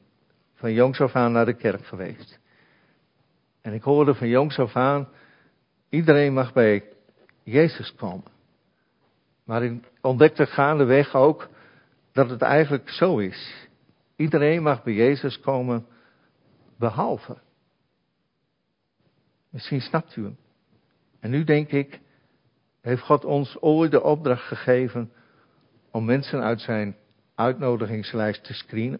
van 0.53 0.73
jongs 0.73 0.99
af 0.99 1.15
aan 1.15 1.31
naar 1.31 1.45
de 1.45 1.53
kerk 1.53 1.85
geweest. 1.85 2.39
En 3.61 3.73
ik 3.73 3.83
hoorde 3.83 4.15
van 4.15 4.27
jongs 4.27 4.59
af 4.59 4.75
aan, 4.75 5.07
iedereen 5.89 6.33
mag 6.33 6.53
bij 6.53 6.83
Jezus 7.43 7.95
komen. 7.95 8.31
Maar 9.45 9.63
ik 9.63 9.91
ontdekte 10.01 10.45
gaandeweg 10.45 11.15
ook 11.15 11.49
dat 12.11 12.29
het 12.29 12.41
eigenlijk 12.41 12.89
zo 12.89 13.17
is. 13.17 13.67
Iedereen 14.15 14.63
mag 14.63 14.83
bij 14.83 14.93
Jezus 14.93 15.39
komen, 15.39 15.85
behalve. 16.77 17.37
Misschien 19.49 19.81
snapt 19.81 20.15
u 20.15 20.23
hem. 20.23 20.37
En 21.19 21.29
nu 21.29 21.43
denk 21.43 21.71
ik, 21.71 21.99
heeft 22.81 23.01
God 23.01 23.25
ons 23.25 23.57
ooit 23.61 23.91
de 23.91 24.03
opdracht 24.03 24.47
gegeven 24.47 25.11
om 25.91 26.05
mensen 26.05 26.41
uit 26.41 26.61
zijn 26.61 26.95
uitnodigingslijst 27.35 28.43
te 28.43 28.53
screenen? 28.53 28.99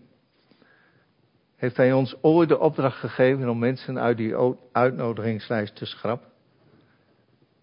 Heeft 1.56 1.78
hij 1.78 1.94
ons 1.94 2.16
ooit 2.22 2.50
de 2.50 2.60
opdracht 2.60 3.00
gegeven 3.00 3.50
om 3.50 3.60
mensen 3.60 4.00
uit 4.00 4.18
die 4.18 4.36
uitnodigingslijst 4.72 5.76
te 5.76 5.86
schrappen? 5.86 6.30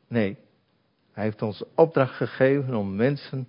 Nee. 0.09 0.37
Hij 1.13 1.25
heeft 1.25 1.43
ons 1.43 1.59
de 1.59 1.67
opdracht 1.75 2.15
gegeven 2.15 2.75
om 2.75 2.97
mensen 2.97 3.49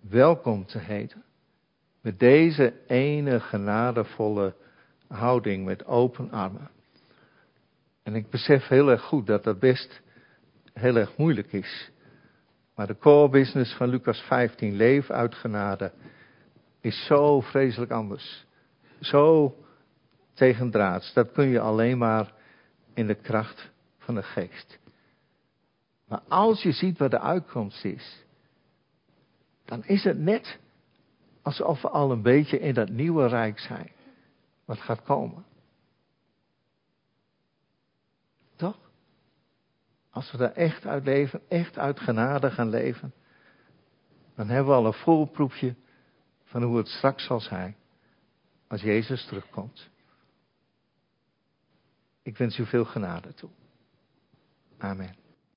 welkom 0.00 0.66
te 0.66 0.78
heten. 0.78 1.24
Met 2.00 2.18
deze 2.18 2.72
ene 2.86 3.40
genadevolle 3.40 4.54
houding, 5.08 5.64
met 5.64 5.86
open 5.86 6.30
armen. 6.30 6.70
En 8.02 8.14
ik 8.14 8.30
besef 8.30 8.68
heel 8.68 8.90
erg 8.90 9.02
goed 9.02 9.26
dat 9.26 9.44
dat 9.44 9.58
best 9.58 10.00
heel 10.72 10.96
erg 10.96 11.16
moeilijk 11.16 11.52
is. 11.52 11.90
Maar 12.74 12.86
de 12.86 12.98
core 12.98 13.28
business 13.28 13.74
van 13.74 13.88
Lucas 13.88 14.20
15, 14.20 14.76
leef 14.76 15.10
uit 15.10 15.34
genade, 15.34 15.92
is 16.80 17.06
zo 17.06 17.40
vreselijk 17.40 17.90
anders. 17.90 18.46
Zo 19.00 19.54
tegendraads. 20.34 21.12
Dat 21.12 21.32
kun 21.32 21.46
je 21.46 21.60
alleen 21.60 21.98
maar 21.98 22.32
in 22.94 23.06
de 23.06 23.14
kracht 23.14 23.70
van 23.98 24.14
de 24.14 24.22
geest. 24.22 24.78
Maar 26.06 26.20
als 26.28 26.62
je 26.62 26.72
ziet 26.72 26.98
wat 26.98 27.10
de 27.10 27.20
uitkomst 27.20 27.84
is, 27.84 28.24
dan 29.64 29.84
is 29.84 30.04
het 30.04 30.18
net 30.18 30.58
alsof 31.42 31.82
we 31.82 31.88
al 31.88 32.10
een 32.10 32.22
beetje 32.22 32.58
in 32.58 32.74
dat 32.74 32.88
nieuwe 32.88 33.26
rijk 33.26 33.58
zijn, 33.58 33.90
wat 34.64 34.78
gaat 34.78 35.02
komen. 35.02 35.44
Toch? 38.56 38.78
Als 40.10 40.30
we 40.30 40.38
daar 40.38 40.52
echt 40.52 40.86
uit 40.86 41.04
leven, 41.04 41.40
echt 41.48 41.78
uit 41.78 42.00
genade 42.00 42.50
gaan 42.50 42.68
leven, 42.68 43.12
dan 44.34 44.48
hebben 44.48 44.72
we 44.72 44.78
al 44.78 44.86
een 44.86 44.92
voorproefje 44.92 45.74
van 46.48 46.62
hoe 46.62 46.76
het 46.76 46.88
straks 46.88 47.24
zal 47.24 47.40
zijn 47.40 47.76
als 48.66 48.80
Jezus 48.82 49.26
terugkomt. 49.26 49.88
Ik 52.22 52.36
wens 52.36 52.58
u 52.58 52.66
veel 52.66 52.84
genade 52.84 53.34
toe. 53.34 53.50
Amen. 54.78 55.27